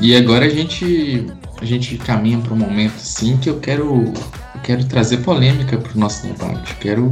E 0.00 0.16
agora 0.16 0.46
a 0.46 0.48
gente 0.48 1.26
a 1.60 1.64
gente 1.64 1.98
caminha 1.98 2.38
para 2.38 2.54
um 2.54 2.56
momento 2.56 2.96
assim 2.96 3.36
que 3.36 3.50
eu 3.50 3.60
quero 3.60 4.04
eu 4.54 4.60
quero 4.62 4.84
trazer 4.86 5.18
polêmica 5.18 5.76
para 5.76 5.94
o 5.94 6.00
nosso 6.00 6.26
debate. 6.26 6.74
Quero 6.76 7.10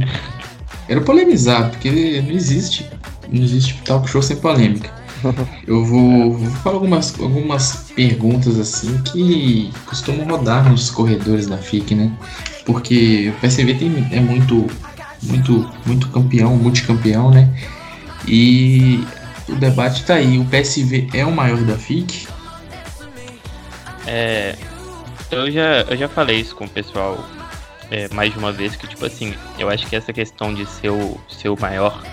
quero 0.87 1.01
polemizar 1.01 1.69
porque 1.69 2.21
não 2.21 2.31
existe 2.31 2.89
não 3.31 3.43
existe 3.43 3.75
talk 3.85 4.09
show 4.09 4.21
sem 4.21 4.37
polêmica. 4.37 4.89
Eu 5.67 5.85
vou, 5.85 6.33
vou 6.33 6.49
falar 6.63 6.75
algumas, 6.77 7.19
algumas 7.19 7.91
perguntas 7.93 8.57
assim 8.57 8.97
que 9.03 9.69
costumam 9.85 10.25
rodar 10.25 10.69
nos 10.69 10.89
corredores 10.89 11.45
da 11.45 11.57
FIC, 11.57 11.93
né? 11.93 12.11
Porque 12.65 13.33
o 13.35 13.41
PSV 13.41 13.73
tem, 13.75 14.07
é 14.11 14.19
muito, 14.19 14.67
muito, 15.23 15.69
muito 15.85 16.07
campeão, 16.09 16.55
multicampeão, 16.55 17.31
né? 17.31 17.49
E 18.27 19.03
o 19.47 19.55
debate 19.55 20.05
tá 20.05 20.15
aí. 20.15 20.39
O 20.39 20.45
PSV 20.45 21.09
é 21.13 21.25
o 21.25 21.31
maior 21.31 21.61
da 21.63 21.75
FIC? 21.75 22.27
É, 24.11 24.55
eu 25.29 25.51
já, 25.51 25.81
eu 25.81 25.95
já 25.95 26.09
falei 26.09 26.39
isso 26.39 26.55
com 26.55 26.65
o 26.65 26.69
pessoal 26.69 27.23
é, 27.91 28.11
mais 28.11 28.33
de 28.33 28.39
uma 28.39 28.51
vez, 28.51 28.75
que 28.75 28.87
tipo 28.87 29.05
assim, 29.05 29.35
eu 29.59 29.69
acho 29.69 29.85
que 29.85 29.95
essa 29.95 30.11
questão 30.11 30.51
de 30.51 30.65
ser 30.65 30.89
o, 30.89 31.21
ser 31.29 31.49
o 31.49 31.59
maior 31.59 32.03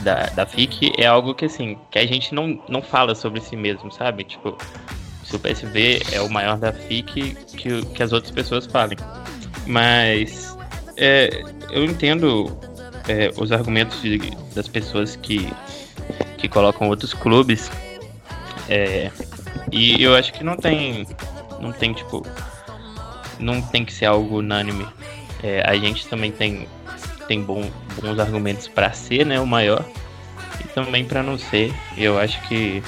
da, 0.00 0.26
da 0.26 0.44
FIC 0.44 0.92
é 0.98 1.06
algo 1.06 1.34
que 1.34 1.44
assim, 1.44 1.78
que 1.88 2.00
a 2.00 2.06
gente 2.06 2.34
não, 2.34 2.60
não 2.68 2.82
fala 2.82 3.14
sobre 3.14 3.40
si 3.40 3.54
mesmo, 3.54 3.92
sabe? 3.92 4.24
Tipo, 4.24 4.58
se 5.22 5.36
o 5.36 5.38
PSV 5.38 6.02
é 6.10 6.20
o 6.20 6.28
maior 6.28 6.58
da 6.58 6.72
FIC, 6.72 7.36
que, 7.56 7.86
que 7.86 8.02
as 8.02 8.12
outras 8.12 8.32
pessoas 8.32 8.66
falem. 8.66 8.98
Mas 9.64 10.56
é, 10.96 11.44
eu 11.70 11.84
entendo 11.84 12.58
é, 13.06 13.30
os 13.36 13.52
argumentos 13.52 14.02
de, 14.02 14.18
das 14.52 14.66
pessoas 14.66 15.14
que, 15.14 15.48
que 16.38 16.48
colocam 16.48 16.88
outros 16.88 17.14
clubes. 17.14 17.70
É, 18.68 19.12
e 19.72 20.02
eu 20.02 20.14
acho 20.14 20.32
que 20.32 20.44
não 20.44 20.56
tem. 20.56 21.06
Não 21.60 21.72
tem, 21.72 21.92
tipo. 21.92 22.26
Não 23.38 23.62
tem 23.62 23.84
que 23.84 23.92
ser 23.92 24.06
algo 24.06 24.38
unânime. 24.38 24.86
É, 25.42 25.62
a 25.64 25.76
gente 25.76 26.08
também 26.08 26.32
tem 26.32 26.66
tem 27.28 27.42
bom, 27.42 27.70
bons 28.00 28.18
argumentos 28.18 28.66
para 28.66 28.90
ser 28.92 29.24
né, 29.26 29.38
o 29.38 29.46
maior 29.46 29.84
e 30.58 30.64
também 30.68 31.04
para 31.04 31.22
não 31.22 31.38
ser. 31.38 31.72
Eu 31.96 32.18
acho 32.18 32.40
que, 32.48 32.82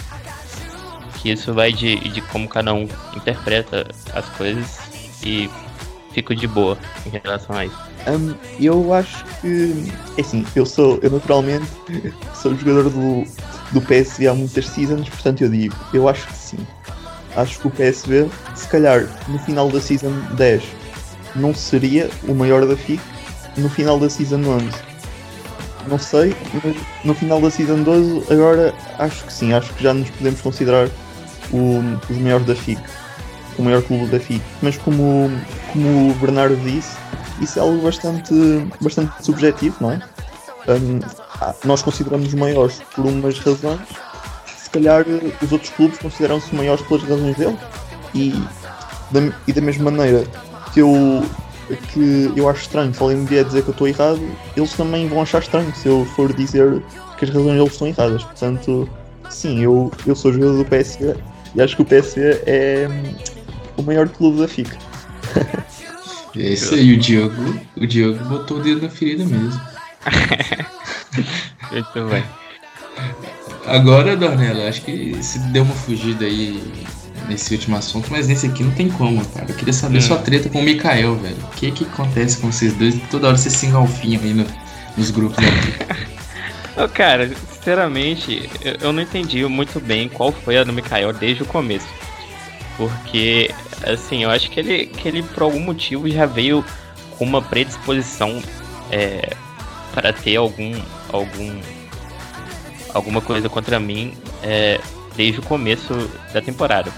que 1.20 1.30
isso 1.30 1.52
vai 1.52 1.70
de, 1.72 1.96
de 2.08 2.22
como 2.22 2.48
cada 2.48 2.72
um 2.72 2.88
interpreta 3.14 3.86
as 4.14 4.26
coisas 4.30 4.80
e 5.22 5.48
fico 6.12 6.34
de 6.34 6.48
boa 6.48 6.76
em 7.06 7.10
relação 7.10 7.54
a 7.54 7.66
isso. 7.66 7.89
Um, 8.06 8.34
eu 8.58 8.94
acho 8.94 9.24
que 9.40 9.74
é 10.16 10.20
assim, 10.20 10.44
eu 10.56 10.64
sou, 10.64 10.98
eu 11.02 11.10
naturalmente 11.10 11.66
sou 12.34 12.54
jogador 12.56 12.90
do, 12.90 13.24
do 13.72 13.80
PSV 13.80 14.28
há 14.28 14.34
muitas 14.34 14.66
seasons, 14.68 15.08
portanto 15.08 15.42
eu 15.42 15.50
digo, 15.50 15.76
eu 15.92 16.08
acho 16.08 16.26
que 16.26 16.36
sim. 16.36 16.58
Acho 17.36 17.60
que 17.60 17.68
o 17.68 17.70
PSV, 17.70 18.28
se 18.56 18.66
calhar 18.68 19.06
no 19.28 19.38
final 19.38 19.68
da 19.68 19.80
season 19.80 20.12
10, 20.32 20.62
não 21.36 21.54
seria 21.54 22.10
o 22.26 22.34
maior 22.34 22.66
da 22.66 22.76
FIC, 22.76 23.00
no 23.56 23.68
final 23.68 23.98
da 23.98 24.08
Season 24.08 24.40
11. 24.40 24.68
Não 25.88 25.98
sei, 25.98 26.34
mas 26.62 26.76
no 27.04 27.14
final 27.14 27.40
da 27.40 27.50
Season 27.50 27.82
12 27.82 28.32
agora 28.32 28.74
acho 28.98 29.24
que 29.24 29.32
sim, 29.32 29.52
acho 29.52 29.72
que 29.74 29.82
já 29.82 29.94
nos 29.94 30.10
podemos 30.10 30.40
considerar 30.40 30.88
o, 31.50 31.80
os 32.08 32.18
maiores 32.18 32.46
da 32.46 32.54
FIC, 32.54 32.80
o 33.58 33.62
maior 33.62 33.82
clube 33.82 34.06
da 34.06 34.20
FIC. 34.20 34.42
Mas 34.62 34.76
como, 34.76 35.30
como 35.72 36.10
o 36.10 36.14
Bernardo 36.14 36.56
disse, 36.56 36.96
isso 37.40 37.58
é 37.58 37.62
algo 37.62 37.82
bastante, 37.82 38.34
bastante 38.80 39.24
subjetivo, 39.24 39.76
não 39.80 39.92
é? 39.92 40.00
Um, 40.68 41.00
nós 41.64 41.82
consideramos 41.82 42.28
os 42.28 42.34
maiores 42.34 42.80
por 42.94 43.06
umas 43.06 43.38
razões, 43.38 43.80
se 44.56 44.70
calhar 44.70 45.04
os 45.42 45.52
outros 45.52 45.70
clubes 45.70 45.98
consideram-se 45.98 46.54
maiores 46.54 46.82
pelas 46.86 47.02
razões 47.02 47.36
dele. 47.36 47.58
E 48.14 48.32
da, 49.10 49.20
e 49.46 49.52
da 49.52 49.60
mesma 49.60 49.90
maneira 49.90 50.24
que 50.72 50.80
eu 50.80 51.24
que 51.92 52.32
eu 52.34 52.48
acho 52.48 52.62
estranho, 52.62 52.92
se 52.92 53.00
alguém 53.00 53.18
me 53.18 53.26
vier 53.26 53.44
dizer 53.44 53.62
que 53.62 53.68
eu 53.68 53.72
estou 53.72 53.86
errado, 53.86 54.20
eles 54.56 54.72
também 54.72 55.06
vão 55.08 55.22
achar 55.22 55.40
estranho 55.40 55.72
se 55.74 55.86
eu 55.86 56.04
for 56.16 56.32
dizer 56.32 56.82
que 57.16 57.24
as 57.24 57.30
razões 57.30 57.56
deles 57.56 57.72
estão 57.72 57.86
erradas. 57.86 58.24
Portanto, 58.24 58.88
sim, 59.28 59.60
eu, 59.60 59.90
eu 60.04 60.16
sou 60.16 60.32
jogador 60.32 60.56
do 60.56 60.64
PSV 60.64 61.14
e 61.54 61.62
acho 61.62 61.76
que 61.76 61.82
o 61.82 61.84
PSV 61.84 62.42
é 62.46 62.88
hum, 62.90 63.14
o 63.76 63.82
maior 63.82 64.08
clube 64.08 64.40
da 64.40 64.48
FICA. 64.48 64.76
É 66.36 66.50
isso 66.50 66.74
aí, 66.74 66.94
o 66.94 66.98
Diogo, 66.98 67.60
o 67.76 67.86
Diogo 67.86 68.24
botou 68.24 68.58
o 68.58 68.62
dedo 68.62 68.82
na 68.82 68.88
ferida 68.88 69.24
mesmo. 69.24 69.60
Muito 71.72 72.08
bem. 72.08 72.24
Agora, 73.66 74.16
Dornella, 74.16 74.68
acho 74.68 74.82
que 74.82 75.16
se 75.22 75.38
deu 75.50 75.62
uma 75.62 75.74
fugida 75.74 76.24
aí 76.24 76.60
nesse 77.28 77.54
último 77.54 77.76
assunto, 77.76 78.08
mas 78.10 78.26
nesse 78.26 78.46
aqui 78.46 78.64
não 78.64 78.72
tem 78.72 78.88
como, 78.88 79.24
cara. 79.26 79.46
Eu 79.48 79.54
queria 79.54 79.72
saber 79.72 79.98
hum. 79.98 80.02
sua 80.02 80.18
treta 80.18 80.48
com 80.48 80.60
o 80.60 80.62
Mikael, 80.62 81.16
velho. 81.16 81.36
O 81.36 81.56
que 81.56 81.70
que 81.70 81.84
acontece 81.84 82.38
com 82.38 82.50
vocês 82.50 82.74
dois? 82.74 83.00
Toda 83.10 83.28
hora 83.28 83.36
vocês 83.36 83.54
se 83.54 83.66
engalfinham 83.66 84.22
aí 84.22 84.34
no, 84.34 84.46
nos 84.96 85.10
grupos 85.10 85.38
aqui. 85.38 86.10
oh, 86.76 86.88
cara, 86.88 87.30
sinceramente, 87.52 88.50
eu, 88.62 88.76
eu, 88.80 88.92
não 88.92 89.02
entendi 89.02 89.44
muito 89.46 89.80
bem 89.80 90.08
qual 90.08 90.32
foi 90.32 90.58
a 90.58 90.64
do 90.64 90.72
Mikael 90.72 91.12
desde 91.12 91.42
o 91.42 91.46
começo. 91.46 91.86
Porque, 92.80 93.50
assim, 93.84 94.22
eu 94.22 94.30
acho 94.30 94.50
que 94.50 94.58
ele, 94.58 94.86
que 94.86 95.06
ele 95.06 95.22
por 95.22 95.42
algum 95.42 95.60
motivo 95.60 96.08
já 96.08 96.24
veio 96.24 96.64
com 97.18 97.24
uma 97.24 97.42
predisposição 97.42 98.42
é, 98.90 99.34
para 99.92 100.12
ter 100.12 100.36
algum, 100.36 100.72
algum 101.12 101.60
alguma 102.94 103.20
coisa 103.20 103.48
contra 103.48 103.78
mim 103.78 104.14
é, 104.42 104.80
desde 105.14 105.40
o 105.40 105.42
começo 105.42 105.92
da 106.32 106.40
temporada 106.40 106.90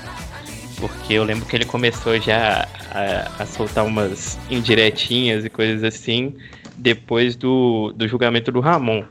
porque 0.82 1.12
eu 1.12 1.22
lembro 1.22 1.46
que 1.46 1.54
ele 1.54 1.64
começou 1.64 2.20
já 2.20 2.66
a, 2.90 3.42
a 3.42 3.46
soltar 3.46 3.86
umas 3.86 4.36
indiretinhas 4.50 5.44
e 5.44 5.48
coisas 5.48 5.84
assim 5.84 6.34
depois 6.76 7.36
do, 7.36 7.92
do 7.92 8.08
julgamento 8.08 8.50
do 8.50 8.58
Ramon. 8.58 9.04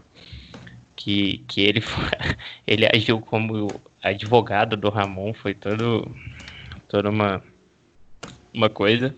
Que, 0.97 1.43
que 1.47 1.61
ele, 1.61 1.81
ele 2.67 2.85
agiu 2.93 3.21
como 3.21 3.69
advogado 4.03 4.75
do 4.75 4.89
Ramon, 4.89 5.33
foi 5.33 5.53
todo, 5.53 6.11
toda 6.91 7.09
uma, 7.09 7.41
uma 8.53 8.69
coisa. 8.69 9.15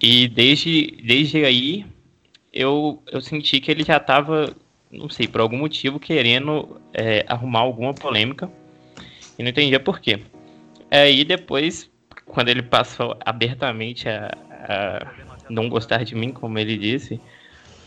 E 0.00 0.28
desde, 0.28 0.96
desde 1.04 1.44
aí 1.44 1.84
eu, 2.52 3.02
eu 3.10 3.20
senti 3.20 3.60
que 3.60 3.70
ele 3.70 3.82
já 3.82 3.96
estava, 3.96 4.54
não 4.90 5.10
sei, 5.10 5.26
por 5.26 5.40
algum 5.40 5.58
motivo, 5.58 5.98
querendo 5.98 6.80
é, 6.94 7.24
arrumar 7.28 7.60
alguma 7.60 7.92
polêmica. 7.92 8.48
E 9.36 9.42
não 9.42 9.50
entendia 9.50 9.80
por 9.80 9.98
quê. 9.98 10.20
Aí 10.88 11.24
depois, 11.24 11.90
quando 12.26 12.48
ele 12.48 12.62
passou 12.62 13.16
abertamente 13.24 14.08
a, 14.08 14.30
a 14.50 15.12
não 15.50 15.68
gostar 15.68 16.04
de 16.04 16.14
mim, 16.14 16.30
como 16.30 16.58
ele 16.58 16.76
disse, 16.76 17.20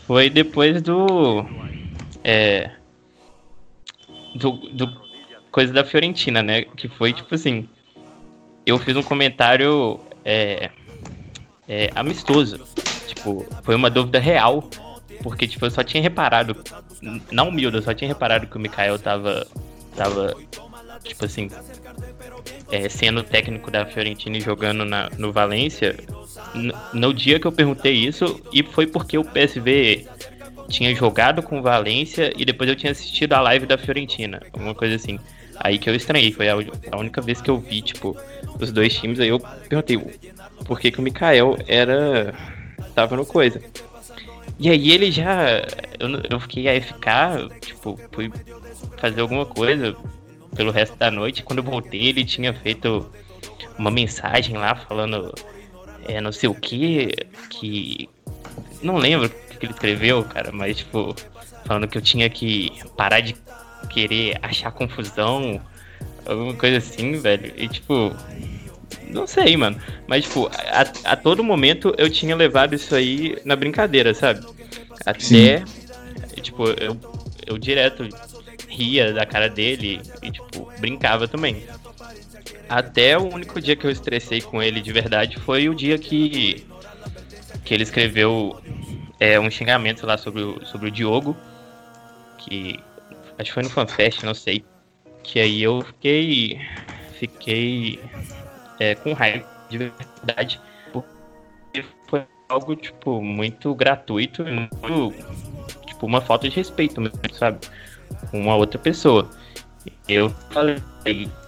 foi 0.06 0.28
depois 0.28 0.82
do. 0.82 1.46
É, 2.22 2.72
do, 4.34 4.52
do 4.52 5.06
coisa 5.50 5.72
da 5.72 5.84
Fiorentina, 5.84 6.42
né? 6.42 6.62
Que 6.62 6.88
foi 6.88 7.12
tipo 7.12 7.34
assim. 7.34 7.68
Eu 8.66 8.78
fiz 8.78 8.96
um 8.96 9.02
comentário 9.02 9.98
é, 10.24 10.70
é, 11.68 11.90
amistoso. 11.94 12.60
Tipo, 13.06 13.46
foi 13.62 13.74
uma 13.74 13.88
dúvida 13.88 14.18
real. 14.18 14.68
Porque, 15.22 15.46
tipo, 15.46 15.64
eu 15.64 15.70
só 15.70 15.82
tinha 15.82 16.02
reparado. 16.02 16.56
Não 17.30 17.48
humilde, 17.48 17.76
eu 17.76 17.82
só 17.82 17.94
tinha 17.94 18.08
reparado 18.08 18.46
que 18.46 18.56
o 18.56 18.60
Mikael 18.60 18.98
tava. 18.98 19.46
Tava. 19.96 20.36
Tipo 21.04 21.24
assim 21.24 21.48
é, 22.70 22.88
sendo 22.88 23.22
técnico 23.22 23.70
da 23.70 23.86
Fiorentina 23.86 24.36
e 24.36 24.40
jogando 24.40 24.84
na, 24.84 25.08
no 25.16 25.32
Valência, 25.32 25.96
no 26.92 27.12
dia 27.12 27.38
que 27.38 27.46
eu 27.46 27.52
perguntei 27.52 27.92
isso, 27.92 28.40
e 28.52 28.62
foi 28.62 28.86
porque 28.86 29.16
o 29.16 29.24
PSV 29.24 30.06
tinha 30.68 30.94
jogado 30.94 31.42
com 31.42 31.58
o 31.58 31.62
Valência 31.62 32.32
e 32.36 32.44
depois 32.44 32.68
eu 32.68 32.76
tinha 32.76 32.92
assistido 32.92 33.34
a 33.34 33.40
live 33.40 33.66
da 33.66 33.78
Fiorentina, 33.78 34.40
alguma 34.52 34.74
coisa 34.74 34.96
assim. 34.96 35.18
Aí 35.66 35.78
que 35.78 35.90
eu 35.90 35.94
estranhei, 35.96 36.30
foi 36.30 36.48
a, 36.48 36.54
a 36.92 36.96
única 36.96 37.20
vez 37.20 37.40
que 37.40 37.50
eu 37.50 37.58
vi, 37.58 37.82
tipo, 37.82 38.16
os 38.60 38.70
dois 38.70 38.94
times, 38.94 39.18
aí 39.18 39.28
eu 39.28 39.40
perguntei 39.40 39.98
por 40.64 40.78
que, 40.78 40.92
que 40.92 41.00
o 41.00 41.02
Mikael 41.02 41.56
era. 41.66 42.32
tava 42.94 43.16
no 43.16 43.26
coisa. 43.26 43.60
E 44.60 44.70
aí 44.70 44.92
ele 44.92 45.10
já. 45.10 45.66
Eu, 45.98 46.08
eu 46.30 46.38
fiquei 46.38 46.68
AFK, 46.68 47.50
tipo, 47.60 47.98
fui 48.12 48.32
fazer 48.98 49.20
alguma 49.20 49.44
coisa, 49.44 49.96
pelo 50.54 50.70
resto 50.70 50.96
da 50.96 51.10
noite. 51.10 51.42
Quando 51.42 51.58
eu 51.58 51.64
voltei, 51.64 52.10
ele 52.10 52.24
tinha 52.24 52.54
feito 52.54 53.10
uma 53.76 53.90
mensagem 53.90 54.56
lá 54.56 54.76
falando 54.76 55.34
é, 56.06 56.20
não 56.20 56.30
sei 56.30 56.48
o 56.48 56.54
que, 56.54 57.10
que. 57.50 58.08
Não 58.80 58.98
lembro 58.98 59.26
o 59.26 59.58
que 59.58 59.66
ele 59.66 59.72
escreveu, 59.72 60.22
cara, 60.22 60.52
mas 60.52 60.76
tipo, 60.76 61.12
falando 61.64 61.88
que 61.88 61.98
eu 61.98 62.02
tinha 62.02 62.30
que 62.30 62.70
parar 62.96 63.18
de 63.18 63.34
querer 63.86 64.38
achar 64.42 64.70
confusão, 64.70 65.60
alguma 66.24 66.54
coisa 66.54 66.78
assim, 66.78 67.12
velho. 67.12 67.52
E 67.56 67.68
tipo. 67.68 68.14
Não 69.10 69.26
sei, 69.26 69.56
mano. 69.56 69.80
Mas, 70.06 70.24
tipo, 70.24 70.48
a, 70.48 71.12
a 71.12 71.16
todo 71.16 71.42
momento 71.42 71.94
eu 71.96 72.10
tinha 72.10 72.34
levado 72.34 72.74
isso 72.74 72.94
aí 72.94 73.38
na 73.44 73.54
brincadeira, 73.56 74.12
sabe? 74.14 74.44
Até. 75.04 75.20
Sim. 75.20 75.64
Tipo, 76.42 76.68
eu, 76.68 76.96
eu 77.46 77.58
direto 77.58 78.08
ria 78.68 79.12
da 79.12 79.24
cara 79.24 79.48
dele 79.48 80.00
e, 80.22 80.30
tipo, 80.30 80.70
brincava 80.78 81.26
também. 81.26 81.64
até 82.68 83.16
o 83.16 83.32
único 83.32 83.60
dia 83.60 83.76
que 83.76 83.86
eu 83.86 83.90
estressei 83.90 84.40
com 84.40 84.62
ele 84.62 84.80
de 84.80 84.92
verdade 84.92 85.38
foi 85.38 85.68
o 85.68 85.74
dia 85.74 85.98
que, 85.98 86.66
que 87.64 87.72
ele 87.72 87.84
escreveu 87.84 88.60
é, 89.18 89.38
um 89.40 89.50
xingamento 89.50 90.06
lá 90.06 90.18
sobre 90.18 90.42
o, 90.42 90.64
sobre 90.66 90.88
o 90.88 90.90
Diogo, 90.90 91.36
que 92.38 92.78
acho 93.38 93.50
que 93.50 93.54
foi 93.54 93.62
no 93.62 93.70
FanFest, 93.70 94.22
não 94.22 94.34
sei. 94.34 94.64
Que 95.22 95.40
aí 95.40 95.62
eu 95.62 95.82
fiquei. 95.82 96.60
Fiquei 97.18 98.00
é, 98.78 98.94
com 98.94 99.12
raiva 99.12 99.46
de 99.68 99.78
verdade. 99.78 100.60
Porque 100.92 101.84
foi 102.08 102.24
algo, 102.48 102.76
tipo, 102.76 103.22
muito 103.22 103.74
gratuito, 103.74 104.44
muito, 104.44 105.14
tipo, 105.86 106.06
uma 106.06 106.20
falta 106.20 106.48
de 106.48 106.54
respeito 106.54 107.00
mesmo, 107.00 107.18
sabe? 107.32 107.58
Com 108.30 108.40
uma 108.40 108.56
outra 108.56 108.78
pessoa. 108.78 109.30
Eu 110.08 110.30
falei, 110.50 110.80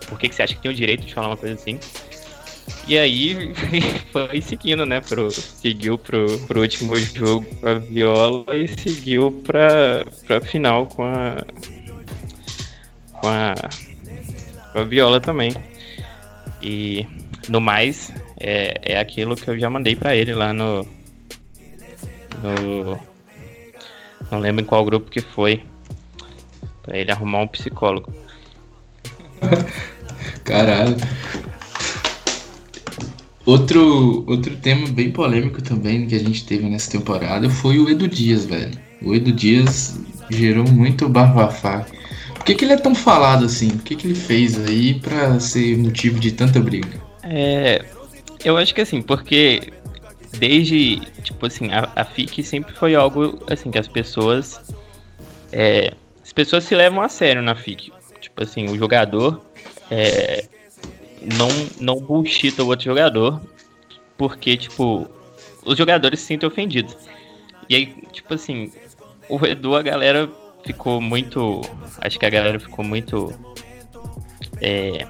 por 0.08 0.18
que, 0.18 0.28
que 0.28 0.34
você 0.34 0.42
acha 0.42 0.54
que 0.54 0.60
tem 0.60 0.70
o 0.70 0.74
direito 0.74 1.04
de 1.04 1.14
falar 1.14 1.28
uma 1.28 1.36
coisa 1.36 1.54
assim? 1.54 1.78
E 2.88 2.96
aí 2.96 3.52
foi 4.10 4.40
seguindo, 4.40 4.86
né? 4.86 5.02
Pro, 5.02 5.30
seguiu 5.30 5.98
pro, 5.98 6.38
pro 6.46 6.62
último 6.62 6.96
jogo 6.96 7.44
com 7.56 7.68
a 7.68 7.74
Viola 7.74 8.56
e 8.56 8.66
seguiu 8.66 9.30
pra, 9.46 10.06
pra 10.26 10.40
final 10.40 10.86
com 10.86 11.04
a. 11.04 11.44
Com 13.12 13.28
a. 13.28 13.54
Com 14.72 14.78
a 14.78 14.84
Viola 14.84 15.20
também. 15.20 15.54
E 16.62 17.06
no 17.50 17.60
mais, 17.60 18.10
é, 18.40 18.94
é 18.94 18.98
aquilo 18.98 19.36
que 19.36 19.48
eu 19.48 19.58
já 19.58 19.68
mandei 19.68 19.94
para 19.94 20.16
ele 20.16 20.32
lá 20.32 20.54
no. 20.54 20.88
No. 22.42 22.98
Não 24.30 24.38
lembro 24.38 24.64
em 24.64 24.66
qual 24.66 24.82
grupo 24.82 25.10
que 25.10 25.20
foi. 25.20 25.62
Pra 26.82 26.96
ele 26.96 27.12
arrumar 27.12 27.40
um 27.40 27.48
psicólogo. 27.48 28.10
Caralho. 30.42 30.96
Outro, 33.48 34.24
outro 34.26 34.54
tema 34.56 34.86
bem 34.88 35.10
polêmico 35.10 35.62
também 35.62 36.06
que 36.06 36.14
a 36.14 36.18
gente 36.18 36.44
teve 36.44 36.68
nessa 36.68 36.90
temporada 36.90 37.48
foi 37.48 37.78
o 37.78 37.88
Edu 37.88 38.06
Dias, 38.06 38.44
velho. 38.44 38.78
O 39.00 39.14
Edu 39.14 39.32
Dias 39.32 39.98
gerou 40.28 40.68
muito 40.68 41.08
bafafá. 41.08 41.86
Por 42.34 42.44
que, 42.44 42.54
que 42.54 42.66
ele 42.66 42.74
é 42.74 42.76
tão 42.76 42.94
falado 42.94 43.46
assim? 43.46 43.68
O 43.68 43.78
que, 43.78 43.96
que 43.96 44.06
ele 44.06 44.14
fez 44.14 44.62
aí 44.68 45.00
pra 45.00 45.40
ser 45.40 45.78
motivo 45.78 46.20
de 46.20 46.32
tanta 46.32 46.60
briga? 46.60 47.00
É. 47.22 47.82
Eu 48.44 48.58
acho 48.58 48.74
que 48.74 48.82
assim, 48.82 49.00
porque 49.00 49.72
desde, 50.38 51.00
tipo 51.22 51.46
assim, 51.46 51.70
a, 51.72 51.90
a 51.96 52.04
FIC 52.04 52.42
sempre 52.42 52.74
foi 52.74 52.94
algo 52.94 53.42
assim 53.50 53.70
que 53.70 53.78
as 53.78 53.88
pessoas. 53.88 54.60
É, 55.50 55.94
as 56.22 56.34
pessoas 56.34 56.64
se 56.64 56.74
levam 56.74 57.00
a 57.00 57.08
sério 57.08 57.40
na 57.40 57.54
FIC. 57.54 57.90
Tipo 58.20 58.42
assim, 58.42 58.66
o 58.66 58.76
jogador 58.76 59.40
é, 59.90 60.44
não, 61.22 61.48
não 61.80 62.00
bullshita 62.00 62.62
o 62.62 62.68
outro 62.68 62.84
jogador, 62.84 63.40
porque, 64.16 64.56
tipo, 64.56 65.08
os 65.64 65.76
jogadores 65.76 66.20
se 66.20 66.26
sentem 66.26 66.48
ofendidos. 66.48 66.96
E 67.68 67.76
aí, 67.76 67.86
tipo 68.12 68.34
assim, 68.34 68.72
o 69.28 69.44
Edu, 69.44 69.76
a 69.76 69.82
galera 69.82 70.30
ficou 70.64 71.00
muito. 71.00 71.60
Acho 72.00 72.18
que 72.18 72.26
a 72.26 72.30
galera 72.30 72.58
ficou 72.58 72.84
muito. 72.84 73.32
É, 74.60 75.06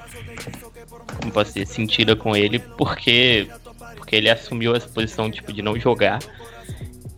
como 1.21 1.33
posso 1.33 1.55
dizer, 1.55 1.67
sentida 1.67 2.15
com 2.15 2.37
ele, 2.37 2.59
porque, 2.59 3.49
porque 3.97 4.17
ele 4.17 4.29
assumiu 4.29 4.75
essa 4.75 4.89
posição, 4.89 5.31
tipo, 5.31 5.53
de 5.53 5.63
não 5.63 5.79
jogar 5.79 6.19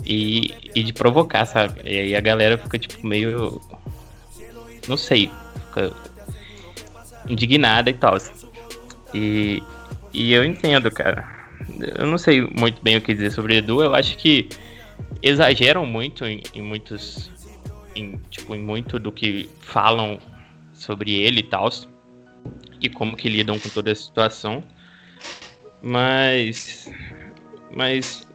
e, 0.04 0.54
e 0.74 0.82
de 0.82 0.92
provocar, 0.92 1.46
sabe? 1.46 1.80
E 1.84 1.98
aí 1.98 2.16
a 2.16 2.20
galera 2.20 2.58
fica, 2.58 2.78
tipo, 2.78 3.06
meio. 3.06 3.60
Não 4.88 4.96
sei, 4.96 5.30
fica 5.66 5.92
indignada 7.28 7.90
e 7.90 7.94
tal. 7.94 8.16
E, 9.14 9.62
e 10.12 10.32
eu 10.32 10.44
entendo, 10.44 10.90
cara. 10.90 11.28
Eu 11.98 12.06
não 12.06 12.18
sei 12.18 12.42
muito 12.42 12.82
bem 12.82 12.96
o 12.96 13.00
que 13.00 13.14
dizer 13.14 13.30
sobre 13.30 13.56
Edu. 13.56 13.82
Eu 13.82 13.94
acho 13.94 14.16
que 14.16 14.48
exageram 15.22 15.84
muito 15.86 16.24
em, 16.24 16.42
em 16.54 16.62
muitos. 16.62 17.30
Em, 17.94 18.18
tipo, 18.30 18.54
em 18.54 18.60
muito 18.60 18.98
do 18.98 19.10
que 19.10 19.48
falam 19.60 20.18
sobre 20.72 21.12
ele 21.14 21.40
e 21.40 21.44
tal. 21.44 21.68
E 22.80 22.88
como 22.88 23.16
que 23.16 23.28
lidam 23.28 23.58
com 23.58 23.68
toda 23.68 23.92
a 23.92 23.94
situação. 23.94 24.62
Mas. 25.82 26.90
Mas. 27.74 28.26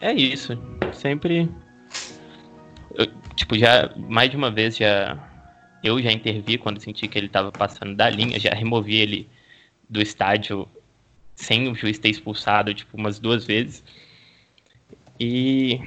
É 0.00 0.12
isso. 0.12 0.58
Sempre. 0.92 1.48
Eu, 2.94 3.06
tipo, 3.34 3.56
já. 3.56 3.92
Mais 3.96 4.30
de 4.30 4.36
uma 4.36 4.50
vez 4.50 4.76
já. 4.76 5.18
Eu 5.82 6.00
já 6.00 6.12
intervi 6.12 6.58
quando 6.58 6.80
senti 6.80 7.08
que 7.08 7.18
ele 7.18 7.26
estava 7.26 7.50
passando 7.50 7.96
da 7.96 8.08
linha, 8.08 8.38
já 8.38 8.54
removi 8.54 8.96
ele 8.96 9.28
do 9.92 10.00
estádio 10.00 10.66
sem 11.36 11.70
o 11.70 11.74
juiz 11.74 11.98
ter 11.98 12.08
expulsado, 12.08 12.74
tipo, 12.74 12.96
umas 12.96 13.18
duas 13.18 13.44
vezes. 13.44 13.84
E. 15.20 15.78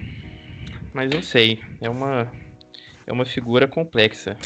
Mas 0.93 1.09
não 1.09 1.23
sei, 1.23 1.59
é 1.81 1.89
uma. 1.89 2.31
É 3.07 3.11
uma 3.11 3.25
figura 3.25 3.67
complexa. 3.67 4.37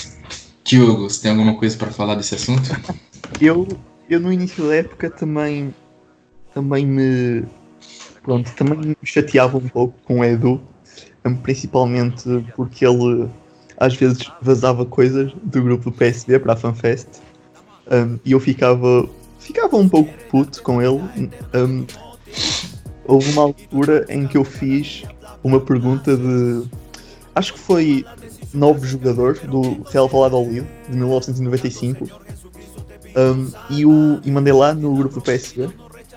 Diogo, 0.64 1.10
você 1.10 1.24
tem 1.24 1.32
alguma 1.32 1.58
coisa 1.58 1.78
para 1.78 1.92
falar 1.92 2.16
desse 2.16 2.36
assunto? 2.36 2.70
eu, 3.40 3.68
eu 4.10 4.20
no 4.20 4.32
início 4.32 4.66
da 4.68 4.76
época 4.76 5.10
também. 5.10 5.74
Também 6.54 6.86
me. 6.86 7.44
Pronto, 8.24 8.52
também 8.56 8.80
me 8.80 8.96
chateava 9.04 9.58
um 9.58 9.68
pouco 9.68 9.96
com 10.04 10.20
o 10.20 10.26
Edu, 10.26 10.62
principalmente 11.44 12.24
porque 12.56 12.86
ele 12.86 13.30
às 13.78 13.96
vezes 13.96 14.30
vazava 14.42 14.86
coisas 14.86 15.32
do 15.42 15.64
grupo 15.64 15.90
do 15.90 15.96
PSV 15.96 16.38
para 16.40 16.54
a 16.54 16.56
FanFest 16.56 17.08
um, 17.90 18.20
e 18.26 18.34
eu 18.34 18.40
ficava 18.40 19.10
ficava 19.50 19.78
um 19.78 19.90
pouco 19.90 20.14
puto 20.30 20.62
com 20.62 20.80
ele. 20.80 21.02
Um, 21.56 21.86
houve 23.06 23.32
uma 23.32 23.42
altura 23.44 24.06
em 24.08 24.28
que 24.28 24.38
eu 24.38 24.44
fiz 24.44 25.04
uma 25.44 25.60
pergunta 25.60 26.16
de. 26.16 26.70
Acho 27.34 27.54
que 27.54 27.60
foi 27.60 28.06
novo 28.54 28.86
jogador 28.86 29.40
do 29.40 29.84
Real 29.90 30.08
Valladolid 30.08 30.68
de 30.88 30.96
1995 30.96 32.06
um, 33.16 33.52
e, 33.70 33.86
o, 33.86 34.20
e 34.24 34.32
mandei 34.32 34.54
lá 34.54 34.74
no 34.74 34.96
grupo 34.96 35.16
do 35.16 35.22
PSV 35.22 35.70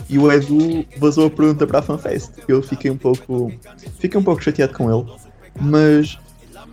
e 0.08 0.18
o 0.18 0.30
Edu 0.30 0.84
vazou 0.98 1.26
a 1.26 1.30
pergunta 1.30 1.66
para 1.66 1.78
a 1.78 1.82
FanFest. 1.82 2.32
Eu 2.46 2.62
fiquei 2.62 2.90
um 2.90 2.96
pouco 2.96 3.52
fiquei 3.98 4.18
um 4.18 4.24
pouco 4.24 4.42
chateado 4.42 4.74
com 4.74 4.92
ele, 4.92 5.10
mas 5.58 6.18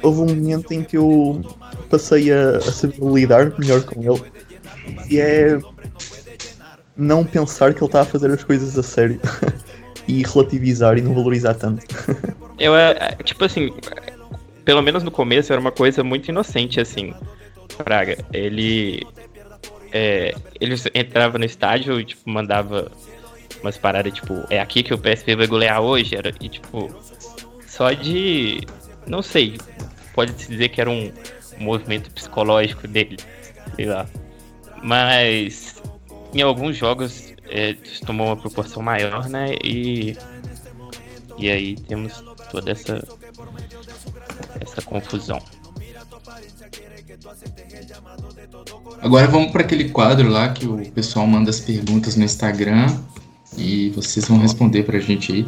houve 0.01 0.21
um 0.21 0.35
momento 0.35 0.73
em 0.73 0.83
que 0.83 0.97
eu 0.97 1.41
passei 1.89 2.31
a, 2.33 2.57
a 2.57 2.71
saber 2.71 2.99
lidar 2.99 3.57
melhor 3.59 3.83
com 3.83 4.01
ele 4.01 4.23
e 5.09 5.19
é 5.19 5.59
não 6.99 7.23
pensar 7.23 7.73
que 7.73 7.79
ele 7.79 7.87
está 7.87 8.01
a 8.01 8.05
fazer 8.05 8.31
as 8.31 8.43
coisas 8.43 8.77
a 8.77 8.83
sério 8.83 9.19
e 10.07 10.23
relativizar 10.23 10.97
e 10.97 11.01
não 11.01 11.13
valorizar 11.13 11.53
tanto. 11.53 11.85
Eu, 12.59 12.75
é, 12.75 12.91
é, 12.99 13.23
tipo 13.23 13.45
assim, 13.45 13.73
pelo 14.65 14.81
menos 14.81 15.01
no 15.01 15.11
começo 15.11 15.51
era 15.53 15.61
uma 15.61 15.71
coisa 15.71 16.03
muito 16.03 16.27
inocente, 16.27 16.79
assim, 16.79 17.13
Praga. 17.83 18.17
Ele. 18.33 19.05
É, 19.91 20.35
ele 20.59 20.75
entrava 20.93 21.37
no 21.39 21.45
estádio 21.45 21.99
e, 21.99 22.05
tipo, 22.05 22.29
mandava 22.29 22.91
umas 23.61 23.77
paradas, 23.77 24.13
tipo, 24.13 24.43
é 24.49 24.59
aqui 24.59 24.83
que 24.83 24.93
o 24.93 24.97
PSV 24.97 25.35
vai 25.35 25.47
golear 25.47 25.81
hoje, 25.81 26.15
era, 26.15 26.33
e, 26.39 26.49
tipo, 26.49 26.93
só 27.65 27.91
de. 27.91 28.61
Não 29.07 29.21
sei, 29.21 29.57
pode-se 30.13 30.49
dizer 30.49 30.69
que 30.69 30.81
era 30.81 30.89
um 30.89 31.11
movimento 31.57 32.11
psicológico 32.11 32.87
dele, 32.87 33.17
sei 33.75 33.85
lá. 33.85 34.05
Mas 34.83 35.81
em 36.33 36.41
alguns 36.41 36.77
jogos 36.77 37.33
é, 37.45 37.75
tomou 38.05 38.27
uma 38.27 38.37
proporção 38.37 38.81
maior, 38.81 39.27
né? 39.27 39.55
E, 39.63 40.15
e 41.37 41.49
aí 41.49 41.75
temos 41.75 42.23
toda 42.51 42.71
essa, 42.71 43.05
essa 44.61 44.81
confusão. 44.81 45.41
Agora 49.01 49.27
vamos 49.27 49.51
para 49.51 49.61
aquele 49.61 49.89
quadro 49.89 50.29
lá 50.29 50.49
que 50.49 50.65
o 50.65 50.91
pessoal 50.91 51.25
manda 51.25 51.49
as 51.49 51.59
perguntas 51.59 52.15
no 52.15 52.23
Instagram 52.23 52.87
e 53.57 53.89
vocês 53.89 54.27
vão 54.27 54.37
responder 54.39 54.83
para 54.83 54.97
a 54.97 55.01
gente 55.01 55.31
aí. 55.31 55.45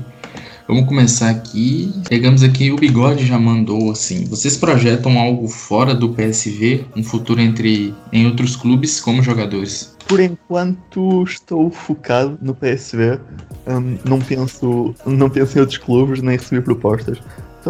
Vamos 0.72 0.88
começar 0.88 1.30
aqui. 1.30 1.94
Pegamos 2.08 2.44
aqui, 2.44 2.72
o 2.72 2.78
Bigode 2.78 3.26
já 3.26 3.38
mandou 3.38 3.92
assim: 3.92 4.24
vocês 4.24 4.56
projetam 4.56 5.20
algo 5.20 5.46
fora 5.50 5.94
do 5.94 6.14
PSV, 6.14 6.86
um 6.96 7.04
futuro 7.04 7.42
entre 7.42 7.94
em 8.14 8.26
outros 8.26 8.56
clubes 8.56 9.02
como 9.02 9.22
jogadores? 9.22 9.94
Por 10.08 10.22
enquanto 10.22 11.24
estou 11.24 11.70
focado 11.70 12.40
no 12.42 12.56
PSV. 12.56 13.20
Um, 13.68 13.98
não 14.06 14.22
penso, 14.22 14.96
não 15.06 15.30
penso 15.30 15.58
em 15.58 15.60
outros 15.60 15.78
clubes 15.78 16.22
nem 16.22 16.38
receber 16.38 16.62
propostas. 16.62 17.18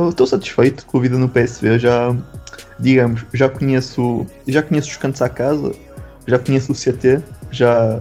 Estou 0.08 0.28
satisfeito 0.28 0.86
com 0.86 1.00
a 1.00 1.02
vida 1.02 1.18
no 1.18 1.28
PSV. 1.28 1.80
Já, 1.80 2.16
digamos, 2.80 3.26
já 3.34 3.50
conheço, 3.50 4.28
já 4.48 4.62
conheço 4.62 4.90
os 4.92 4.98
cantos 4.98 5.24
à 5.24 5.28
casa, 5.28 5.72
já 6.28 6.38
conheço 6.38 6.72
o 6.72 6.76
CT, 6.76 7.20
já, 7.50 8.00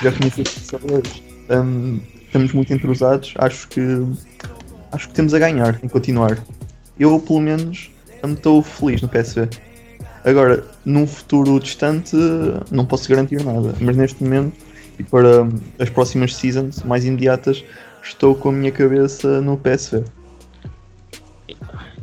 já 0.00 0.12
conheço 0.12 0.40
as 0.40 0.48
pessoas. 0.50 1.22
Um, 1.50 1.98
estamos 2.36 2.52
muito 2.52 2.72
entrosados. 2.72 3.34
Acho 3.38 3.66
que 3.68 3.80
acho 4.92 5.08
que 5.08 5.14
temos 5.14 5.32
a 5.34 5.38
ganhar 5.38 5.78
em 5.82 5.88
continuar. 5.88 6.38
Eu, 6.98 7.18
pelo 7.18 7.40
menos, 7.40 7.90
estou 8.22 8.62
feliz 8.62 9.00
no 9.02 9.08
PSV. 9.08 9.48
Agora, 10.24 10.64
num 10.84 11.06
futuro 11.06 11.58
distante, 11.60 12.16
não 12.70 12.84
posso 12.84 13.08
garantir 13.08 13.42
nada, 13.44 13.74
mas 13.80 13.96
neste 13.96 14.22
momento 14.22 14.56
E 14.98 15.04
para 15.04 15.42
hum, 15.42 15.50
as 15.78 15.88
próximas 15.88 16.34
seasons 16.34 16.82
mais 16.82 17.04
imediatas, 17.04 17.64
estou 18.02 18.34
com 18.34 18.48
a 18.48 18.52
minha 18.52 18.72
cabeça 18.72 19.40
no 19.40 19.56
PSV. 19.56 20.04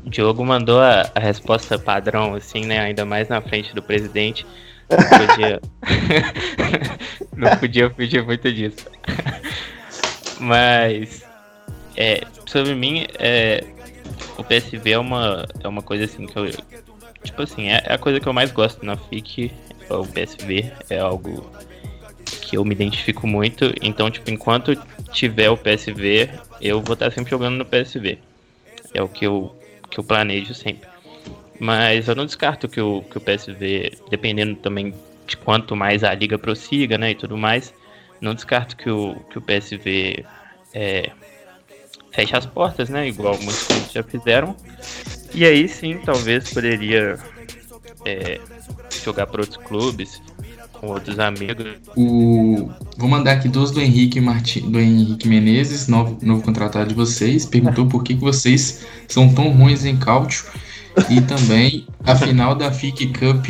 Diogo 0.06 0.46
mandou 0.46 0.80
a, 0.80 1.10
a, 1.16 1.20
resposta 1.20 1.80
padrão, 1.80 2.36
assim, 2.36 2.66
né? 2.66 2.80
Ainda 2.80 3.04
mais 3.04 3.28
na 3.30 3.42
frente 3.42 3.74
do 3.74 3.82
presidente. 3.82 4.46
Não 4.90 5.28
podia, 5.28 5.62
não 7.36 7.58
podia 7.58 7.90
fugir 7.90 8.24
muito 8.24 8.52
disso. 8.54 8.86
Mas, 10.40 11.24
é, 11.96 12.24
sobre 12.46 12.76
mim, 12.76 13.06
é, 13.20 13.64
o 14.38 14.44
PSV 14.44 14.92
é 14.92 15.00
uma, 15.00 15.46
é 15.62 15.68
uma 15.68 15.82
coisa 15.82 16.06
assim 16.06 16.26
que 16.26 16.38
eu. 16.38 16.50
Tipo 17.24 17.42
assim, 17.42 17.70
é, 17.70 17.82
é 17.86 17.94
a 17.94 17.98
coisa 17.98 18.20
que 18.20 18.28
eu 18.28 18.34
mais 18.34 18.52
gosto 18.52 18.86
na 18.86 18.98
FIC. 18.98 19.52
É 19.90 19.94
o 19.94 20.06
PSV 20.06 20.72
é 20.90 21.00
algo 21.00 21.50
que 22.42 22.58
eu 22.58 22.66
me 22.66 22.74
identifico 22.74 23.28
muito. 23.28 23.74
Então, 23.82 24.10
tipo, 24.10 24.30
enquanto 24.30 24.76
tiver 25.12 25.50
o 25.50 25.58
PSV, 25.58 26.30
eu 26.62 26.82
vou 26.82 26.94
estar 26.94 27.12
sempre 27.12 27.32
jogando 27.32 27.58
no 27.58 27.66
PSV. 27.66 28.18
É 28.94 29.02
o 29.02 29.08
que 29.08 29.26
eu 29.26 29.56
que 29.94 30.00
eu 30.00 30.04
planejo 30.04 30.54
sempre. 30.54 30.90
Mas 31.60 32.08
eu 32.08 32.16
não 32.16 32.26
descarto 32.26 32.68
que 32.68 32.82
o, 32.82 33.04
que 33.04 33.18
o 33.18 33.22
PSV, 33.22 33.94
dependendo 34.10 34.56
também 34.56 34.94
de 35.26 35.38
quanto 35.38 35.76
mais 35.76 36.04
a 36.04 36.14
liga 36.14 36.38
prossiga, 36.38 36.98
né, 36.98 37.12
e 37.12 37.16
tudo 37.16 37.38
mais, 37.38 37.74
não 38.24 38.34
descarto 38.34 38.78
que 38.78 38.90
o, 38.90 39.16
que 39.30 39.38
o 39.38 39.42
PSV 39.42 40.26
é, 40.74 41.12
feche 42.12 42.36
as 42.36 42.46
portas, 42.46 42.90
né, 42.90 43.08
igual 43.08 43.38
muitos 43.38 43.64
clubes 43.64 43.92
já 43.92 44.02
fizeram. 44.02 44.56
E 45.34 45.46
aí 45.46 45.68
sim, 45.68 46.00
talvez 46.06 46.54
poderia 46.54 47.20
é, 48.06 48.40
jogar 49.04 49.28
para 49.28 49.42
outros 49.42 49.58
clubes, 49.58 50.22
com 50.72 50.88
outros 50.88 51.20
amigos. 51.20 51.66
O... 51.98 52.72
Vou 52.98 53.10
mandar 53.10 53.34
aqui 53.34 53.50
duas 53.50 53.72
do 53.72 53.82
Henrique 53.82 54.22
Marti... 54.22 54.62
do 54.62 54.80
Henrique 54.80 55.28
Menezes, 55.28 55.90
novo, 55.90 56.18
novo 56.22 56.42
contratado 56.44 56.90
de 56.90 56.96
vocês. 56.96 57.46
Perguntou 57.46 57.88
por 57.88 58.04
que, 58.04 58.14
que 58.14 58.22
vocês 58.22 58.86
são 59.10 59.34
tão 59.34 59.50
ruins 59.50 59.84
em 59.84 59.98
cálcio. 59.98 60.46
E 61.10 61.22
também 61.22 61.88
a 62.04 62.16
final 62.16 62.56
da 62.56 62.72
FIC 62.72 63.08
Cup 63.08 63.48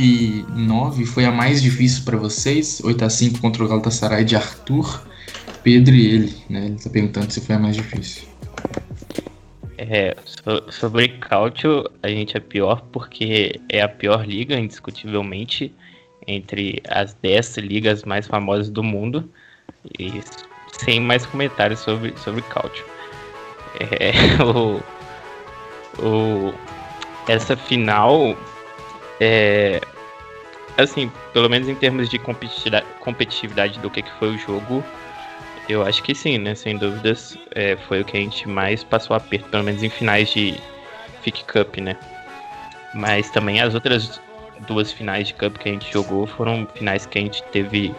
9 0.56 1.06
foi 1.06 1.26
a 1.26 1.32
mais 1.32 1.62
difícil 1.62 2.04
para 2.06 2.18
vocês. 2.18 2.82
8 2.84 3.06
a 3.06 3.10
5 3.10 3.40
contra 3.40 3.64
o 3.64 3.68
Galatasaray 3.68 4.24
de 4.24 4.36
Arthur, 4.36 5.04
Pedro 5.62 5.94
e 5.94 6.06
ele. 6.06 6.36
Né? 6.50 6.66
Ele 6.68 6.76
tá 6.76 6.90
perguntando 6.90 7.32
se 7.32 7.42
foi 7.42 7.56
a 7.56 7.60
mais 7.60 7.76
difícil. 7.76 8.24
É, 9.78 10.16
sobre 10.70 11.10
cálcio, 11.10 11.90
a 12.02 12.08
gente 12.08 12.38
é 12.38 12.40
pior 12.40 12.82
porque 12.92 13.60
é 13.68 13.82
a 13.82 13.90
pior 13.90 14.26
liga, 14.26 14.58
indiscutivelmente 14.58 15.74
entre 16.26 16.82
as 16.88 17.14
10 17.16 17.58
ligas 17.58 18.04
mais 18.04 18.28
famosas 18.28 18.70
do 18.70 18.82
mundo. 18.82 19.30
E 20.00 20.22
sem 20.72 21.00
mais 21.00 21.26
comentários 21.26 21.80
sobre, 21.80 22.14
sobre 22.18 22.42
Cálcio. 22.44 22.86
É, 23.80 24.14
o, 24.44 24.82
o, 26.02 26.54
essa 27.28 27.56
final, 27.56 28.36
é, 29.20 29.82
assim, 30.78 31.12
pelo 31.32 31.50
menos 31.50 31.68
em 31.68 31.76
termos 31.76 32.10
de 32.10 32.20
competitividade, 32.20 33.80
do 33.80 33.90
que, 33.90 34.02
que 34.02 34.12
foi 34.14 34.36
o 34.36 34.38
jogo, 34.38 34.84
eu 35.70 35.84
acho 35.84 36.04
que 36.04 36.14
sim, 36.14 36.38
né? 36.38 36.56
Sem 36.56 36.78
dúvidas, 36.78 37.38
é, 37.52 37.78
foi 37.88 38.02
o 38.02 38.06
que 38.06 38.18
a 38.18 38.20
gente 38.20 38.48
mais 38.48 38.84
passou 38.84 39.16
aperto, 39.16 39.50
pelo 39.50 39.64
menos 39.64 39.82
em 39.82 39.90
finais 39.90 40.30
de 40.30 40.60
FIC 41.22 41.46
Cup, 41.46 41.78
né? 41.78 41.96
Mas 42.94 43.30
também 43.30 43.62
as 43.62 43.74
outras 43.74 44.22
duas 44.68 44.92
finais 44.92 45.28
de 45.28 45.34
Cup 45.34 45.58
que 45.58 45.70
a 45.70 45.72
gente 45.72 45.92
jogou 45.92 46.28
foram 46.28 46.68
finais 46.76 47.06
que 47.06 47.18
a 47.18 47.22
gente 47.22 47.42
teve 47.44 47.94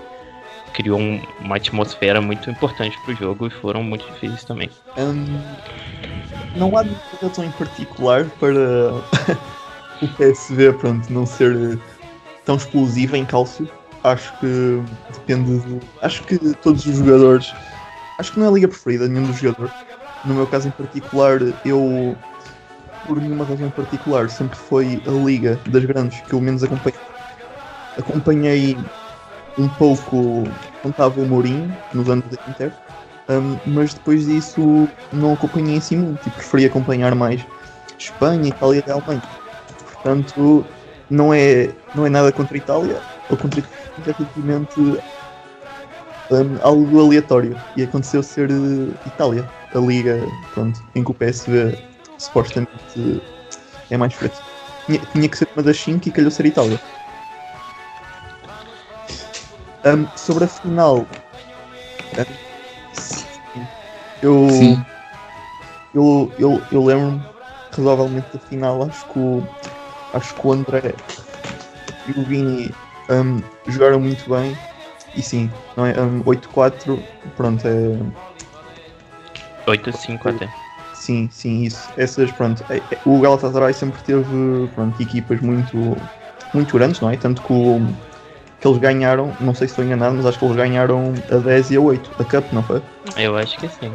criou 0.74 0.98
um, 0.98 1.20
uma 1.40 1.56
atmosfera 1.56 2.20
muito 2.20 2.50
importante 2.50 2.98
pro 3.04 3.14
jogo 3.14 3.46
e 3.46 3.50
foram 3.50 3.82
muito 3.82 4.04
difíceis 4.12 4.44
também. 4.44 4.70
Um, 4.98 5.40
não 6.56 6.76
há 6.76 6.82
nenhuma 6.82 7.00
razão 7.22 7.44
em 7.44 7.50
particular 7.52 8.26
para 8.38 8.92
o 10.02 10.08
PSV 10.16 10.72
pronto, 10.74 11.12
não 11.12 11.24
ser 11.24 11.78
tão 12.44 12.56
explosivo 12.56 13.16
em 13.16 13.24
cálcio. 13.24 13.68
Acho 14.02 14.38
que 14.38 14.82
depende 15.14 15.58
de, 15.60 15.80
Acho 16.02 16.22
que 16.24 16.38
todos 16.56 16.84
os 16.84 16.98
jogadores. 16.98 17.54
Acho 18.18 18.32
que 18.32 18.38
não 18.38 18.46
é 18.46 18.48
a 18.50 18.52
liga 18.52 18.68
preferida 18.68 19.08
nenhum 19.08 19.26
dos 19.26 19.38
jogadores. 19.38 19.72
No 20.24 20.34
meu 20.34 20.46
caso 20.46 20.68
em 20.68 20.70
particular, 20.70 21.40
eu 21.64 22.16
por 23.06 23.20
nenhuma 23.20 23.44
razão 23.44 23.70
particular, 23.70 24.28
sempre 24.30 24.56
foi 24.56 25.02
a 25.06 25.10
Liga 25.10 25.58
das 25.68 25.84
Grandes 25.84 26.20
que 26.22 26.32
eu 26.32 26.40
menos 26.40 26.62
acompanhei. 26.62 27.00
Acompanhei 27.98 28.76
um 29.58 29.68
pouco 29.68 30.44
estava 30.84 31.20
o 31.20 31.26
Mourinho, 31.26 31.74
nos 31.92 32.08
anos 32.08 32.24
da 32.28 32.38
Inter, 32.48 32.72
um, 33.28 33.56
mas 33.66 33.94
depois 33.94 34.26
disso 34.26 34.88
não 35.12 35.32
acompanhei 35.32 35.78
assim 35.78 35.96
muito 35.96 36.26
e 36.26 36.30
preferi 36.30 36.66
acompanhar 36.66 37.14
mais 37.14 37.44
Espanha, 37.98 38.48
Itália 38.48 38.84
e 38.86 38.90
Alemanha. 38.90 39.22
Portanto, 39.94 40.64
não 41.08 41.32
é, 41.32 41.70
não 41.94 42.06
é 42.06 42.10
nada 42.10 42.32
contra 42.32 42.54
a 42.54 42.58
Itália, 42.58 43.00
ou 43.30 43.36
contra 43.36 43.60
a 43.60 44.14
simplesmente 44.14 44.80
um, 46.30 46.58
algo 46.62 47.00
aleatório. 47.00 47.56
E 47.76 47.82
aconteceu 47.82 48.22
ser 48.22 48.50
uh, 48.50 48.94
Itália, 49.06 49.48
a 49.74 49.78
liga 49.78 50.20
pronto, 50.52 50.82
em 50.94 51.02
que 51.02 51.10
o 51.10 51.14
PSV 51.14 51.78
supostamente 52.18 53.22
é 53.90 53.96
mais 53.96 54.14
preto. 54.14 54.40
Tinha, 54.86 55.00
tinha 55.12 55.28
que 55.28 55.38
ser 55.38 55.48
uma 55.54 55.62
das 55.62 55.78
5 55.78 56.08
e 56.08 56.12
calhou 56.12 56.30
ser 56.30 56.46
Itália. 56.46 56.78
Um, 59.86 60.08
sobre 60.16 60.44
a 60.44 60.48
final, 60.48 61.06
eu, 64.22 64.48
eu, 65.92 66.32
eu, 66.38 66.62
eu 66.70 66.84
lembro-me 66.84 67.22
razoavelmente 67.70 68.26
da 68.32 68.38
final. 68.38 68.82
Acho 68.84 69.04
que 69.06 69.18
o, 69.18 69.42
acho 70.12 70.34
que 70.34 70.46
o 70.46 70.52
André 70.52 70.94
e 72.06 72.12
o 72.18 72.22
Vini 72.22 72.74
um, 73.10 73.42
jogaram 73.70 74.00
muito 74.00 74.28
bem. 74.30 74.56
E 75.14 75.22
sim, 75.22 75.50
não 75.76 75.86
é? 75.86 76.00
Um, 76.00 76.22
8-4, 76.24 76.98
pronto, 77.36 77.66
é. 77.68 77.98
8-5 79.66 80.30
até. 80.30 80.48
Sim, 80.92 81.28
sim, 81.30 81.62
isso. 81.62 81.92
Essas, 81.96 82.30
pronto. 82.32 82.64
É, 82.70 82.78
é, 82.78 82.98
o 83.04 83.20
Galatasaray 83.20 83.74
sempre 83.74 84.02
teve 84.02 84.68
pronto, 84.74 85.00
equipas 85.00 85.40
muito, 85.40 85.96
muito 86.52 86.72
grandes, 86.74 87.00
não 87.00 87.10
é? 87.10 87.16
Tanto 87.16 87.42
que, 87.42 87.52
o, 87.52 87.80
que 88.64 88.68
eles 88.68 88.78
ganharam, 88.78 89.30
não 89.40 89.54
sei 89.54 89.68
se 89.68 89.72
estou 89.72 89.84
enganado, 89.84 90.16
mas 90.16 90.24
acho 90.24 90.38
que 90.38 90.44
eles 90.46 90.56
ganharam 90.56 91.12
a 91.30 91.36
10 91.36 91.70
e 91.72 91.76
a 91.76 91.80
8, 91.82 92.10
a 92.18 92.24
Cup, 92.24 92.50
não 92.50 92.62
foi? 92.62 92.80
Eu 93.14 93.36
acho 93.36 93.58
que 93.58 93.68
sim. 93.68 93.92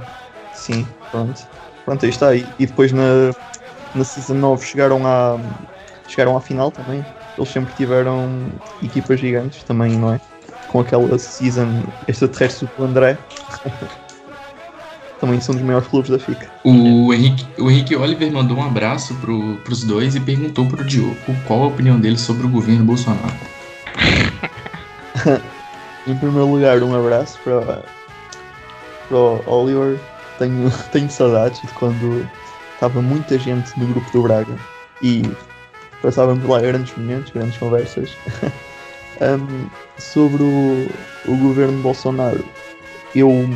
Sim, 0.54 0.88
pronto. 1.10 1.48
Pronto, 1.84 2.06
aí 2.06 2.12
está. 2.12 2.36
E, 2.36 2.46
e 2.60 2.68
depois 2.68 2.92
na, 2.92 3.34
na 3.96 4.04
Season 4.04 4.36
9 4.36 4.64
chegaram 4.64 5.08
à, 5.08 5.40
chegaram 6.08 6.38
à 6.38 6.42
final 6.42 6.70
também. 6.70 7.04
Eles 7.36 7.50
sempre 7.50 7.74
tiveram 7.74 8.30
equipas 8.84 9.20
gigantes 9.20 9.64
também, 9.64 9.94
não 9.94 10.14
é? 10.14 10.22
Com 10.68 10.82
aquela 10.82 11.18
Season 11.18 11.82
extraterrestre 12.08 12.70
do 12.78 12.84
André. 12.84 13.18
também 15.20 15.42
são 15.42 15.56
dos 15.56 15.64
maiores 15.64 15.88
clubes 15.88 16.12
da 16.12 16.20
FICA. 16.20 16.48
O 16.64 17.12
Henrique, 17.12 17.44
o 17.58 17.72
Henrique 17.72 17.96
Oliver 17.96 18.32
mandou 18.32 18.56
um 18.56 18.64
abraço 18.64 19.16
pro, 19.16 19.56
pros 19.64 19.84
dois 19.84 20.16
e 20.16 20.20
perguntou 20.20 20.68
pro 20.68 20.84
Diogo 20.86 21.18
qual 21.48 21.64
a 21.64 21.68
opinião 21.68 22.00
dele 22.00 22.20
sobre 22.20 22.46
o 22.46 22.50
governo 22.50 22.86
Bolsonaro. 22.86 23.59
Em 26.08 26.16
primeiro 26.16 26.48
lugar, 26.48 26.82
um 26.84 26.96
abraço 26.96 27.40
para, 27.44 27.84
o 29.12 29.42
Oliver. 29.48 30.00
Tenho, 30.38 30.72
tenho 30.92 31.10
saudades 31.10 31.62
de 31.62 31.68
quando 31.70 32.28
estava 32.74 33.02
muita 33.02 33.38
gente 33.38 33.78
no 33.80 33.88
grupo 33.88 34.10
do 34.12 34.24
Braga 34.24 34.56
e 35.02 35.24
passávamos 36.02 36.48
lá 36.48 36.62
grandes 36.62 36.96
momentos, 36.96 37.32
grandes 37.32 37.58
conversas. 37.58 38.16
um, 39.22 39.68
sobre 39.98 40.44
o, 40.44 40.88
o 41.26 41.36
governo 41.38 41.82
Bolsonaro, 41.82 42.44
eu 43.14 43.50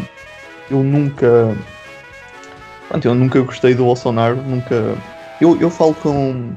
eu 0.70 0.84
nunca. 0.84 1.56
Pronto, 2.88 3.08
eu 3.08 3.16
nunca 3.16 3.42
gostei 3.42 3.74
do 3.74 3.84
Bolsonaro, 3.86 4.36
nunca. 4.36 4.96
Eu, 5.42 5.60
eu 5.60 5.70
falo 5.70 5.94
com, 5.96 6.54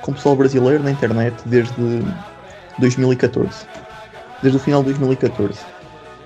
com 0.00 0.12
pessoal 0.12 0.36
brasileiro 0.36 0.82
na 0.82 0.90
internet 0.90 1.34
desde 1.46 1.74
2014. 2.78 3.66
Desde 4.42 4.58
o 4.58 4.60
final 4.60 4.82
de 4.82 4.90
2014. 4.90 5.58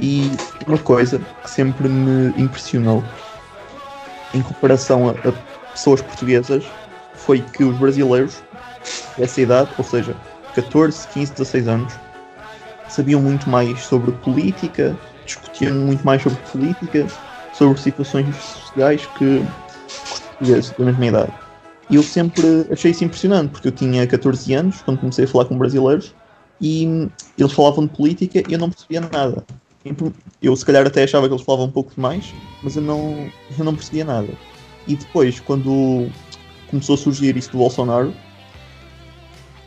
E 0.00 0.30
uma 0.66 0.78
coisa 0.78 1.20
que 1.42 1.50
sempre 1.50 1.88
me 1.88 2.28
impressionou 2.40 3.02
em 4.34 4.42
comparação 4.42 5.08
a, 5.08 5.12
a 5.12 5.32
pessoas 5.72 6.00
portuguesas 6.02 6.64
foi 7.14 7.40
que 7.40 7.64
os 7.64 7.76
brasileiros 7.76 8.42
dessa 9.16 9.40
idade, 9.40 9.70
ou 9.78 9.84
seja, 9.84 10.14
14, 10.54 11.08
15, 11.08 11.32
16 11.32 11.68
anos, 11.68 11.94
sabiam 12.88 13.20
muito 13.20 13.48
mais 13.48 13.80
sobre 13.80 14.12
política, 14.12 14.96
discutiam 15.24 15.74
muito 15.74 16.04
mais 16.04 16.22
sobre 16.22 16.38
política, 16.50 17.06
sobre 17.52 17.80
situações 17.80 18.34
sociais 18.36 19.06
que 19.18 19.42
os 19.86 20.20
portugueses 20.20 20.70
da 20.70 20.84
mesma 20.84 21.06
idade. 21.06 21.32
E 21.88 21.96
eu 21.96 22.02
sempre 22.02 22.66
achei 22.70 22.90
isso 22.90 23.04
impressionante, 23.04 23.50
porque 23.50 23.68
eu 23.68 23.72
tinha 23.72 24.06
14 24.06 24.52
anos 24.54 24.82
quando 24.82 24.98
comecei 24.98 25.24
a 25.24 25.28
falar 25.28 25.44
com 25.46 25.56
brasileiros 25.56 26.14
e 26.60 27.08
eles 27.38 27.52
falavam 27.52 27.86
de 27.86 27.94
política 27.94 28.42
e 28.48 28.52
eu 28.52 28.58
não 28.58 28.70
percebia 28.70 29.00
nada. 29.00 29.44
eu 30.42 30.56
se 30.56 30.64
calhar 30.64 30.86
até 30.86 31.04
achava 31.04 31.28
que 31.28 31.34
eles 31.34 31.44
falavam 31.44 31.66
um 31.66 31.70
pouco 31.70 31.92
mais, 31.96 32.32
mas 32.62 32.76
eu 32.76 32.82
não, 32.82 33.30
eu 33.58 33.64
não 33.64 33.74
percebia 33.74 34.04
nada. 34.04 34.32
E 34.86 34.96
depois, 34.96 35.40
quando 35.40 36.08
começou 36.68 36.94
a 36.94 36.98
surgir 36.98 37.36
isso 37.36 37.50
do 37.50 37.58
Bolsonaro, 37.58 38.12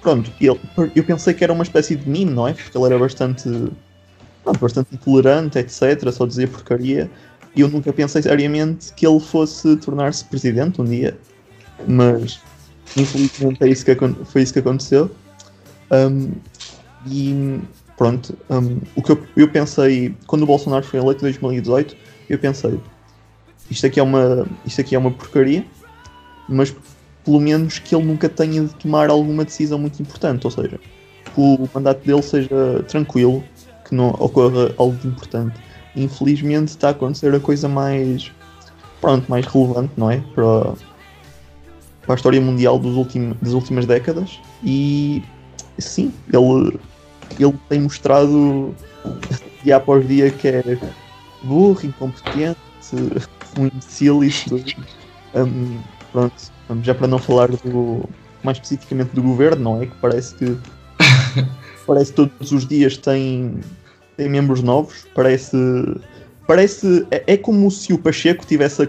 pronto, 0.02 0.32
ele, 0.40 0.60
eu 0.96 1.04
pensei 1.04 1.34
que 1.34 1.44
era 1.44 1.54
uma 1.54 1.64
espécie 1.64 1.96
de 1.96 2.10
meme, 2.10 2.32
não 2.32 2.48
é? 2.48 2.54
Porque 2.54 2.78
ele 2.78 2.86
era 2.86 2.98
bastante, 2.98 3.44
pronto, 4.44 4.60
bastante 4.60 4.96
intolerante, 4.96 5.60
etc. 5.60 6.10
Só 6.12 6.26
dizia 6.26 6.48
porcaria. 6.48 7.10
E 7.56 7.62
eu 7.62 7.68
nunca 7.68 7.92
pensei 7.92 8.22
seriamente 8.22 8.94
que 8.94 9.06
ele 9.06 9.20
fosse 9.20 9.76
tornar-se 9.78 10.24
presidente 10.26 10.82
um 10.82 10.86
dia. 10.86 11.18
Mas 11.88 12.40
infelizmente 12.96 13.64
é 13.64 13.68
isso 13.68 13.86
que, 13.86 13.96
foi 14.26 14.42
isso 14.42 14.54
que 14.54 14.60
aconteceu. 14.60 15.12
Um, 15.92 16.32
e 17.06 17.60
pronto, 17.98 18.38
um, 18.50 18.80
o 18.96 19.02
que 19.02 19.12
eu, 19.12 19.24
eu, 19.36 19.50
pensei, 19.50 20.16
quando 20.26 20.44
o 20.44 20.46
Bolsonaro 20.46 20.86
foi 20.86 21.00
eleito 21.00 21.20
em 21.20 21.32
2018, 21.32 21.96
eu 22.30 22.40
pensei, 22.40 22.80
isto 23.70 23.86
aqui 23.86 24.00
é 24.00 24.04
uma, 24.04 24.48
isto 24.66 24.82
aqui 24.82 24.96
é 24.96 25.00
uma 25.00 25.12
porcaria, 25.12 25.66
mas 26.48 26.76
pelo 27.24 27.40
menos 27.40 27.80
que 27.80 27.96
ele 27.96 28.06
nunca 28.06 28.28
tenha 28.30 28.64
de 28.64 28.74
tomar 28.76 29.10
alguma 29.10 29.46
decisão 29.46 29.78
muito 29.78 30.02
importante, 30.02 30.46
ou 30.46 30.52
seja, 30.52 30.80
que 31.26 31.40
o 31.40 31.70
mandato 31.74 32.06
dele 32.06 32.22
seja 32.22 32.84
tranquilo, 32.88 33.44
que 33.88 33.94
não 33.94 34.10
ocorra 34.12 34.74
algo 34.78 34.96
de 34.98 35.08
importante. 35.08 35.60
Infelizmente 35.96 36.70
está 36.70 36.90
a 36.90 36.92
acontecer 36.92 37.34
a 37.34 37.40
coisa 37.40 37.68
mais, 37.68 38.32
pronto, 39.02 39.30
mais 39.30 39.46
relevante, 39.46 39.92
não 39.98 40.10
é? 40.10 40.24
Para, 40.34 40.74
para 42.04 42.14
a 42.14 42.16
história 42.16 42.40
mundial 42.40 42.80
dos 42.80 42.96
ultim, 42.96 43.36
das 43.42 43.54
últimas 43.54 43.86
décadas 43.86 44.40
e 44.64 45.24
sim, 45.78 46.14
ele, 46.32 46.80
ele 47.38 47.54
tem 47.68 47.82
mostrado 47.82 48.76
dia 49.64 49.78
após 49.78 50.08
dia 50.08 50.32
que 50.32 50.48
é 50.48 50.78
burro, 51.44 51.80
incompetente, 51.84 52.60
um 53.58 53.66
imbecil 53.66 54.24
isto. 54.24 54.64
Um, 55.36 55.80
pronto, 56.12 56.34
já 56.82 56.96
para 56.96 57.08
não 57.08 57.20
falar 57.20 57.50
do 57.50 58.08
mais 58.44 58.58
especificamente 58.58 59.10
do 59.10 59.22
governo, 59.22 59.64
não 59.64 59.82
é? 59.82 59.86
Que 59.86 59.96
parece 60.02 60.36
que 60.36 60.58
parece 61.86 62.12
que 62.12 62.16
todos 62.16 62.52
os 62.52 62.66
dias 62.66 62.98
tem, 62.98 63.60
tem 64.16 64.30
membros 64.30 64.64
novos, 64.64 65.06
parece 65.14 65.58
parece 66.48 67.06
é, 67.12 67.34
é 67.34 67.38
como 67.38 67.70
se 67.70 67.94
o 67.94 67.98
Pacheco 67.98 68.46
tivesse 68.46 68.82
a, 68.82 68.88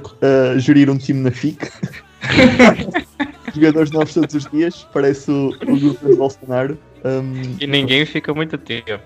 a 0.54 0.58
gerir 0.58 0.88
um 0.88 0.96
time 0.96 1.20
na 1.20 1.30
FIC. 1.30 1.68
jogadores 3.54 3.90
novos 3.90 4.14
todos 4.14 4.34
os 4.34 4.46
dias, 4.50 4.86
parece 4.92 5.30
o, 5.30 5.48
o 5.48 5.78
grupo 5.78 6.06
de 6.06 6.14
Bolsonaro. 6.14 6.78
Um, 7.04 7.56
e 7.60 7.66
ninguém 7.66 8.04
fica 8.04 8.32
muito 8.34 8.58
tempo. 8.58 9.00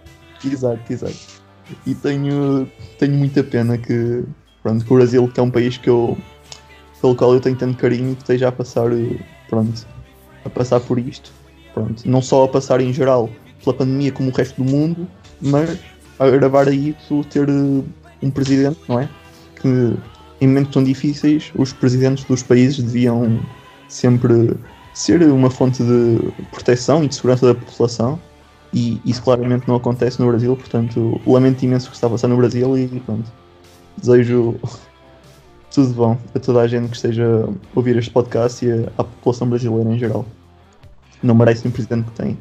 Exato, 0.45 0.93
exato. 0.93 1.43
E 1.87 1.95
tenho, 1.95 2.71
tenho 2.99 3.15
muita 3.15 3.43
pena 3.43 3.79
que, 3.79 4.25
pronto, 4.63 4.85
que 4.85 4.93
o 4.93 4.97
Brasil, 4.97 5.29
que 5.29 5.41
é 5.41 5.43
um 5.43 5.51
país 5.51 5.79
que 5.79 5.89
eu, 5.89 6.19
pelo 7.01 7.15
qual 7.15 7.33
eu 7.35 7.41
tenho 7.41 7.57
tanto 7.57 7.79
carinho, 7.79 8.15
que 8.15 8.23
esteja 8.23 8.49
a 8.49 8.53
passar, 8.53 8.91
pronto, 9.49 9.87
a 10.45 10.51
passar 10.51 10.81
por 10.81 10.99
isto. 10.99 11.33
Pronto, 11.73 12.09
não 12.09 12.23
só 12.23 12.45
a 12.45 12.49
passar 12.49 12.81
em 12.81 12.93
geral 12.93 13.29
pela 13.63 13.77
pandemia 13.77 14.13
como 14.13 14.31
o 14.31 14.33
resto 14.33 14.63
do 14.63 14.71
mundo, 14.71 15.09
mas 15.41 15.79
a 16.19 16.31
gravar 16.31 16.69
a 16.69 16.73
isso 16.73 17.25
ter 17.31 17.49
um 17.51 18.31
presidente, 18.31 18.79
não 18.89 19.01
é? 19.01 19.09
Que 19.61 19.97
em 20.41 20.47
momentos 20.47 20.73
tão 20.73 20.85
difíceis 20.85 21.51
os 21.57 21.73
presidentes 21.73 22.25
dos 22.25 22.43
países 22.43 22.83
deviam 22.83 23.41
sempre 23.89 24.55
ser 24.95 25.23
uma 25.25 25.51
fonte 25.51 25.83
de 25.83 26.33
proteção 26.51 27.05
e 27.05 27.09
de 27.09 27.17
segurança 27.17 27.47
da 27.47 27.55
população 27.55 28.19
e 28.73 29.01
isso 29.05 29.23
claramente 29.23 29.69
não 29.69 29.77
acontece 29.77 30.21
no 30.21 30.27
Brasil, 30.29 30.57
portanto 30.57 31.21
lamento 31.27 31.63
imenso 31.65 31.89
o 31.89 31.91
que 31.91 31.97
está 31.97 32.07
a 32.07 32.11
passar 32.11 32.29
no 32.29 32.37
Brasil 32.37 32.79
e 32.79 32.89
pronto, 33.01 33.31
desejo 33.97 34.57
tudo 35.73 35.93
bom 35.95 36.19
a 36.35 36.39
toda 36.39 36.61
a 36.61 36.69
gente 36.69 36.89
que 36.89 36.97
esteja 36.97 37.45
a 37.45 37.49
ouvir 37.75 37.97
este 37.97 38.11
podcast 38.11 38.65
e 38.65 38.71
à 38.97 39.05
população 39.05 39.49
brasileira 39.49 39.91
em 39.91 39.99
geral. 39.99 40.25
Não 41.23 41.35
merece 41.35 41.67
um 41.67 41.71
presidente 41.71 42.11
que 42.11 42.23
tem. 42.23 42.39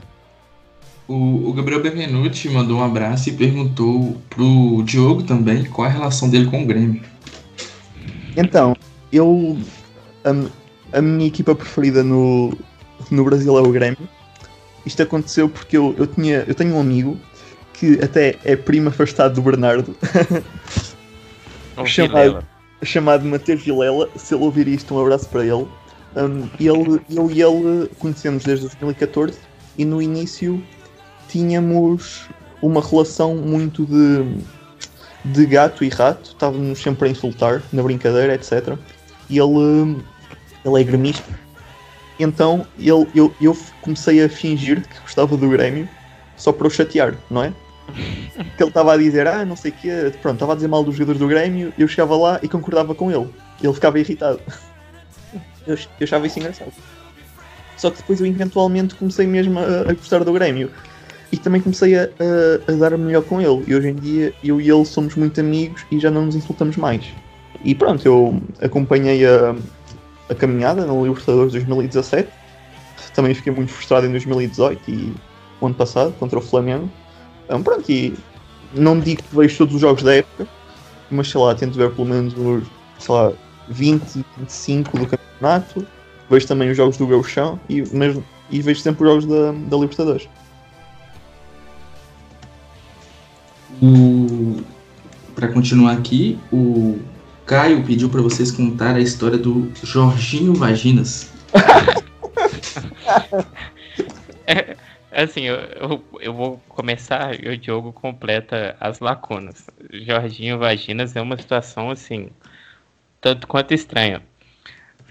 O, 1.07 1.49
o 1.49 1.53
Gabriel 1.53 1.81
Benvenuti 1.81 2.49
mandou 2.49 2.77
um 2.77 2.83
abraço 2.83 3.29
e 3.29 3.33
perguntou 3.33 4.15
pro 4.29 4.83
Diogo 4.83 5.23
também 5.23 5.65
qual 5.65 5.87
a 5.87 5.91
relação 5.91 6.29
dele 6.29 6.45
com 6.45 6.63
o 6.63 6.65
Grêmio. 6.65 7.01
Então, 8.37 8.75
eu. 9.11 9.57
Um, 10.25 10.47
a 10.93 11.01
minha 11.01 11.27
equipa 11.27 11.55
preferida 11.55 12.03
no, 12.03 12.55
no 13.09 13.23
Brasil 13.25 13.57
é 13.57 13.61
o 13.61 13.71
Grêmio. 13.71 14.07
Isto 14.85 15.03
aconteceu 15.03 15.49
porque 15.49 15.77
eu, 15.77 15.95
eu, 15.97 16.07
tinha, 16.07 16.43
eu 16.47 16.53
tenho 16.53 16.75
um 16.75 16.79
amigo 16.79 17.17
que 17.73 17.99
até 18.01 18.37
é 18.43 18.55
primo 18.55 18.89
afastado 18.89 19.35
do 19.35 19.41
Bernardo. 19.41 19.95
chamado, 21.85 22.45
chamado 22.83 23.25
Mateus 23.25 23.63
Vilela. 23.63 24.09
Se 24.15 24.35
ele 24.35 24.43
ouvir 24.43 24.67
isto, 24.67 24.93
um 24.93 25.01
abraço 25.01 25.27
para 25.29 25.41
ele. 25.41 25.67
Um, 26.15 26.47
ele 26.59 27.01
eu 27.09 27.31
e 27.31 27.41
ele 27.41 27.89
conhecemos 27.97 28.43
desde 28.43 28.65
2014 28.65 29.39
e 29.77 29.83
no 29.83 29.99
início 29.99 30.63
tínhamos 31.27 32.27
uma 32.61 32.81
relação 32.81 33.35
muito 33.35 33.85
de, 33.85 34.37
de 35.25 35.45
gato 35.47 35.83
e 35.83 35.89
rato, 35.89 36.29
estávamos 36.29 36.79
sempre 36.79 37.07
a 37.07 37.11
insultar, 37.11 37.63
na 37.73 37.81
brincadeira, 37.81 38.35
etc. 38.35 38.77
E 39.29 39.39
ele 39.39 40.03
ele 40.65 40.81
é 40.81 40.83
gremista. 40.83 41.31
Então 42.19 42.65
ele, 42.77 43.07
eu, 43.15 43.33
eu 43.41 43.57
comecei 43.81 44.23
a 44.23 44.29
fingir 44.29 44.87
que 44.87 44.99
gostava 45.01 45.35
do 45.35 45.49
Grêmio 45.49 45.87
só 46.35 46.51
para 46.51 46.67
o 46.67 46.69
chatear, 46.69 47.15
não 47.29 47.43
é? 47.43 47.53
Que 48.57 48.63
ele 48.63 48.69
estava 48.69 48.93
a 48.93 48.97
dizer, 48.97 49.27
ah, 49.27 49.45
não 49.45 49.55
sei 49.55 49.71
o 49.71 49.73
quê, 49.73 50.13
pronto, 50.21 50.35
estava 50.35 50.53
a 50.53 50.55
dizer 50.55 50.67
mal 50.67 50.83
dos 50.83 50.95
jogadores 50.95 51.19
do 51.19 51.27
Grêmio, 51.27 51.73
eu 51.77 51.87
chegava 51.87 52.15
lá 52.15 52.39
e 52.41 52.47
concordava 52.47 52.95
com 52.95 53.11
ele. 53.11 53.29
Ele 53.61 53.73
ficava 53.73 53.99
irritado. 53.99 54.39
Eu, 55.65 55.75
eu 55.75 56.03
achava 56.03 56.27
isso 56.27 56.37
engraçado. 56.37 56.73
Só 57.77 57.89
que 57.89 57.95
depois 57.95 58.19
eu 58.19 58.27
eventualmente 58.27 58.95
comecei 58.95 59.25
mesmo 59.25 59.57
a, 59.59 59.89
a 59.89 59.93
gostar 59.93 60.21
do 60.21 60.33
Grêmio. 60.33 60.69
E 61.31 61.37
também 61.37 61.61
comecei 61.61 61.95
a, 61.95 62.03
a, 62.03 62.71
a 62.71 62.75
dar 62.75 62.97
melhor 62.97 63.23
com 63.23 63.39
ele. 63.39 63.63
E 63.65 63.73
hoje 63.73 63.87
em 63.87 63.95
dia 63.95 64.33
eu 64.43 64.59
e 64.59 64.69
ele 64.69 64.83
somos 64.83 65.15
muito 65.15 65.39
amigos 65.39 65.85
e 65.89 65.97
já 65.99 66.11
não 66.11 66.25
nos 66.25 66.35
insultamos 66.35 66.75
mais. 66.75 67.05
E 67.63 67.73
pronto, 67.73 68.05
eu 68.05 68.41
acompanhei 68.61 69.25
a, 69.25 69.55
a 70.29 70.35
caminhada 70.35 70.85
no 70.85 71.03
Libertadores 71.03 71.53
2017. 71.53 72.29
Também 73.13 73.33
fiquei 73.33 73.53
muito 73.53 73.71
frustrado 73.71 74.07
em 74.07 74.11
2018 74.11 74.89
e 74.89 75.13
o 75.61 75.65
ano 75.65 75.75
passado 75.75 76.13
contra 76.13 76.39
o 76.39 76.41
Flamengo. 76.41 76.89
Um, 77.49 77.61
pronto, 77.61 77.91
e 77.91 78.15
não 78.73 78.99
digo 78.99 79.21
que 79.21 79.35
vejo 79.35 79.57
todos 79.57 79.75
os 79.75 79.81
jogos 79.81 80.01
da 80.03 80.15
época, 80.15 80.47
mas 81.11 81.29
sei 81.29 81.39
lá, 81.39 81.53
tento 81.53 81.77
ver 81.77 81.91
pelo 81.91 82.07
menos 82.07 82.33
os 82.35 82.67
sei 83.03 83.15
lá, 83.15 83.33
20, 83.69 84.25
25 84.37 84.97
do 84.97 85.07
campeonato. 85.07 85.85
Vejo 86.29 86.47
também 86.47 86.71
os 86.71 86.77
jogos 86.77 86.97
do 86.97 87.05
Gauchão 87.05 87.59
e, 87.69 87.81
mesmo, 87.95 88.23
e 88.49 88.61
vejo 88.61 88.79
sempre 88.79 89.03
os 89.03 89.09
jogos 89.09 89.25
da, 89.25 89.51
da 89.51 89.77
Libertadores. 89.77 90.27
Para 95.35 95.49
continuar 95.49 95.93
aqui, 95.93 96.39
o 96.51 96.99
Caio 97.45 97.83
pediu 97.83 98.09
para 98.09 98.21
vocês 98.21 98.51
contar 98.51 98.95
a 98.95 98.99
história 98.99 99.37
do 99.37 99.71
Jorginho 99.83 100.53
Vaginas. 100.53 101.31
é, 104.47 104.77
assim, 105.11 105.41
eu, 105.41 105.55
eu, 105.55 106.03
eu, 106.21 106.33
vou 106.33 106.57
começar 106.69 107.35
o 107.35 107.57
Diogo 107.57 107.91
completa 107.91 108.77
as 108.79 108.99
lacunas. 108.99 109.65
Jorginho 109.91 110.57
Vaginas 110.57 111.15
é 111.15 111.21
uma 111.21 111.37
situação, 111.37 111.89
assim, 111.89 112.29
tanto 113.19 113.45
quanto 113.45 113.73
estranha. 113.73 114.21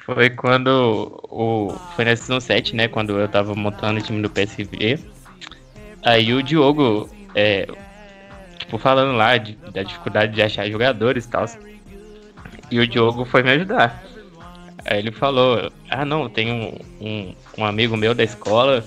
Foi 0.04 0.30
quando 0.30 1.20
o. 1.30 1.70
Foi 1.94 2.04
na 2.04 2.16
Season 2.16 2.40
7, 2.40 2.74
né? 2.74 2.88
Quando 2.88 3.18
eu 3.18 3.28
tava 3.28 3.54
montando 3.54 4.00
o 4.00 4.02
time 4.02 4.20
do 4.20 4.28
PSV. 4.28 4.98
Aí 6.02 6.32
o 6.32 6.42
Diogo, 6.42 7.08
é, 7.34 7.68
tipo, 8.58 8.78
falando 8.78 9.16
lá 9.16 9.36
de, 9.36 9.54
da 9.72 9.84
dificuldade 9.84 10.34
de 10.34 10.42
achar 10.42 10.68
jogadores 10.68 11.24
e 11.24 11.28
tal. 11.28 11.46
E 12.72 12.80
o 12.80 12.86
Diogo 12.86 13.26
foi 13.26 13.42
me 13.42 13.50
ajudar. 13.50 14.02
Aí 14.86 14.98
ele 14.98 15.12
falou: 15.12 15.70
Ah, 15.90 16.06
não, 16.06 16.26
tem 16.26 16.50
um, 16.50 17.06
um, 17.06 17.34
um 17.58 17.66
amigo 17.66 17.98
meu 17.98 18.14
da 18.14 18.24
escola. 18.24 18.82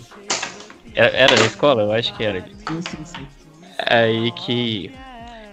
Era, 0.96 1.16
era, 1.16 1.36
da 1.36 1.46
escola? 1.46 1.84
Eu 1.84 1.92
acho 1.92 2.12
que 2.16 2.24
era. 2.24 2.42
Sim, 2.42 2.82
sim, 2.82 3.06
sim. 3.06 3.28
Aí 3.88 4.32
que, 4.32 4.92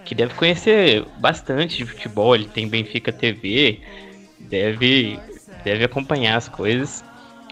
que 0.03 0.15
deve 0.15 0.33
conhecer 0.33 1.05
bastante 1.17 1.77
de 1.77 1.85
futebol. 1.85 2.33
Ele 2.33 2.45
tem 2.45 2.67
Benfica 2.67 3.11
TV, 3.11 3.79
deve, 4.39 5.21
deve 5.63 5.83
acompanhar 5.83 6.35
as 6.35 6.49
coisas. 6.49 7.05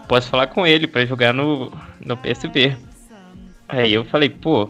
Posso 0.07 0.29
falar 0.29 0.47
com 0.47 0.65
ele 0.65 0.87
para 0.87 1.05
jogar 1.05 1.31
no, 1.31 1.71
no 2.03 2.17
PSB. 2.17 2.75
Aí 3.69 3.93
eu 3.93 4.03
falei: 4.03 4.29
Pô, 4.29 4.67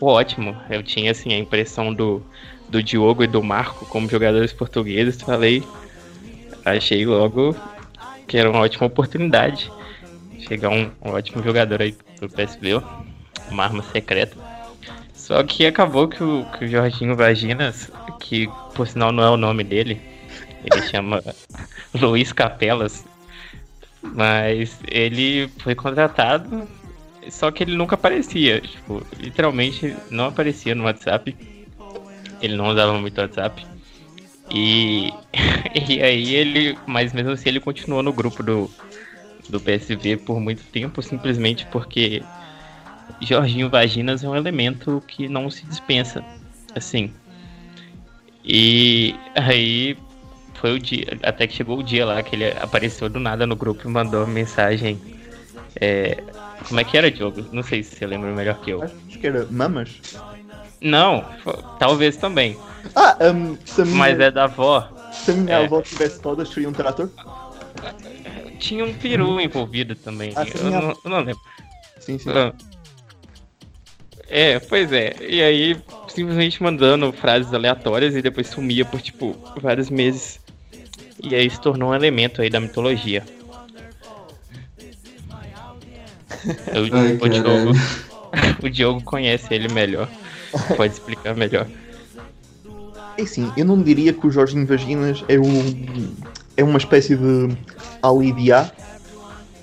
ótimo. 0.00 0.56
Eu 0.70 0.84
tinha 0.84 1.10
assim 1.10 1.32
a 1.32 1.38
impressão 1.38 1.92
do 1.92 2.22
do 2.68 2.82
Diogo 2.82 3.24
e 3.24 3.26
do 3.26 3.42
Marco 3.42 3.86
como 3.86 4.08
jogadores 4.08 4.52
portugueses, 4.52 5.20
falei, 5.20 5.62
achei 6.64 7.04
logo 7.06 7.56
que 8.26 8.36
era 8.36 8.50
uma 8.50 8.60
ótima 8.60 8.86
oportunidade 8.86 9.70
chegar 10.48 10.70
um, 10.70 10.90
um 11.04 11.10
ótimo 11.10 11.42
jogador 11.42 11.82
aí 11.82 11.94
pro 12.18 12.28
PSV, 12.28 12.82
uma 13.50 13.64
arma 13.64 13.82
secreta. 13.82 14.36
Só 15.12 15.42
que 15.42 15.66
acabou 15.66 16.08
que 16.08 16.22
o, 16.22 16.46
que 16.56 16.64
o 16.64 16.68
Jorginho 16.68 17.14
Vaginas, 17.14 17.90
que 18.18 18.48
por 18.74 18.88
sinal 18.88 19.12
não 19.12 19.22
é 19.22 19.30
o 19.30 19.36
nome 19.36 19.62
dele, 19.62 20.00
ele 20.64 20.82
chama 20.88 21.22
Luiz 21.94 22.32
Capelas, 22.32 23.04
mas 24.02 24.78
ele 24.90 25.48
foi 25.58 25.74
contratado, 25.74 26.66
só 27.28 27.50
que 27.50 27.62
ele 27.62 27.76
nunca 27.76 27.94
aparecia, 27.94 28.60
tipo, 28.60 29.02
literalmente 29.18 29.94
não 30.10 30.26
aparecia 30.26 30.74
no 30.74 30.84
WhatsApp. 30.84 31.36
Ele 32.40 32.56
não 32.56 32.68
usava 32.68 32.92
muito 32.98 33.20
WhatsApp. 33.20 33.66
E, 34.50 35.12
e 35.88 36.02
aí 36.02 36.34
ele, 36.34 36.78
mas 36.86 37.12
mesmo 37.12 37.32
assim 37.32 37.48
ele 37.48 37.60
continuou 37.60 38.02
no 38.02 38.12
grupo 38.12 38.42
do, 38.42 38.70
do 39.48 39.60
PSV 39.60 40.18
por 40.18 40.40
muito 40.40 40.62
tempo, 40.64 41.02
simplesmente 41.02 41.66
porque 41.66 42.22
Jorginho 43.20 43.68
Vaginas 43.68 44.22
é 44.22 44.28
um 44.28 44.36
elemento 44.36 45.02
que 45.06 45.28
não 45.28 45.50
se 45.50 45.64
dispensa, 45.66 46.24
assim. 46.74 47.12
E 48.44 49.14
aí 49.34 49.96
foi 50.54 50.74
o 50.74 50.78
dia, 50.78 51.18
até 51.22 51.46
que 51.46 51.54
chegou 51.54 51.78
o 51.78 51.82
dia 51.82 52.06
lá 52.06 52.22
que 52.22 52.34
ele 52.34 52.50
apareceu 52.60 53.08
do 53.08 53.20
nada 53.20 53.46
no 53.46 53.56
grupo 53.56 53.86
e 53.86 53.90
mandou 53.90 54.26
mensagem. 54.26 55.00
É, 55.80 56.22
como 56.66 56.80
é 56.80 56.84
que 56.84 56.96
era, 56.96 57.10
Diogo? 57.10 57.44
Não 57.52 57.62
sei 57.62 57.82
se 57.82 57.94
você 57.94 58.06
lembra 58.06 58.34
melhor 58.34 58.58
que 58.60 58.70
eu. 58.70 58.82
Acho 58.82 59.18
que 59.18 59.26
era 59.26 59.46
Mamas. 59.50 60.00
Não, 60.80 61.24
talvez 61.78 62.16
também. 62.16 62.56
Ah, 62.94 63.16
um, 63.34 63.56
se 63.64 63.82
minha, 63.84 63.96
Mas 63.96 64.20
é 64.20 64.30
da 64.30 64.44
avó. 64.44 64.88
se 65.10 65.30
a 65.32 65.34
minha 65.34 65.56
é. 65.56 65.64
avó 65.64 65.82
tivesse 65.82 66.20
todas, 66.20 66.48
seria 66.48 66.68
um 66.68 66.72
trator? 66.72 67.10
Tinha 68.58 68.84
um 68.84 68.94
peru 68.94 69.40
envolvido 69.40 69.94
também. 69.94 70.32
Ah, 70.36 70.44
eu, 70.44 70.66
a- 70.66 70.70
não, 70.70 70.88
eu 71.04 71.10
não 71.10 71.18
lembro. 71.20 71.40
Sim, 72.00 72.18
sim. 72.18 72.30
Ah. 72.30 72.52
É, 74.28 74.58
pois 74.60 74.92
é. 74.92 75.16
E 75.20 75.42
aí, 75.42 75.76
simplesmente 76.06 76.62
mandando 76.62 77.12
frases 77.12 77.52
aleatórias 77.52 78.14
e 78.14 78.22
depois 78.22 78.46
sumia 78.48 78.84
por, 78.84 79.00
tipo, 79.00 79.34
vários 79.60 79.90
meses. 79.90 80.38
E 81.22 81.34
aí 81.34 81.48
se 81.50 81.60
tornou 81.60 81.90
um 81.90 81.94
elemento 81.94 82.40
aí 82.42 82.50
da 82.50 82.60
mitologia. 82.60 83.24
Eu- 86.74 86.88
Ai, 86.92 87.18
o, 87.20 87.28
Diogo, 87.28 87.72
o 88.62 88.68
Diogo 88.70 89.02
conhece 89.02 89.52
ele 89.54 89.72
melhor. 89.72 90.08
Pode 90.76 90.92
explicar 90.92 91.34
melhor. 91.34 91.66
É 93.16 93.22
assim, 93.22 93.52
eu 93.56 93.64
não 93.64 93.82
diria 93.82 94.12
que 94.12 94.26
o 94.26 94.30
Jorginho 94.30 94.66
Vaginas 94.66 95.24
é 95.28 95.38
um 95.38 96.14
é 96.56 96.64
uma 96.64 96.78
espécie 96.78 97.16
de 97.16 97.56
Ali 98.02 98.32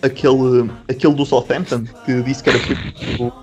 aquele, 0.01 0.71
aquele 0.87 1.13
do 1.13 1.25
Southampton 1.25 1.85
que 2.05 2.21
disse 2.21 2.43
que 2.43 2.49
era 2.49 2.59
filho 2.59 3.33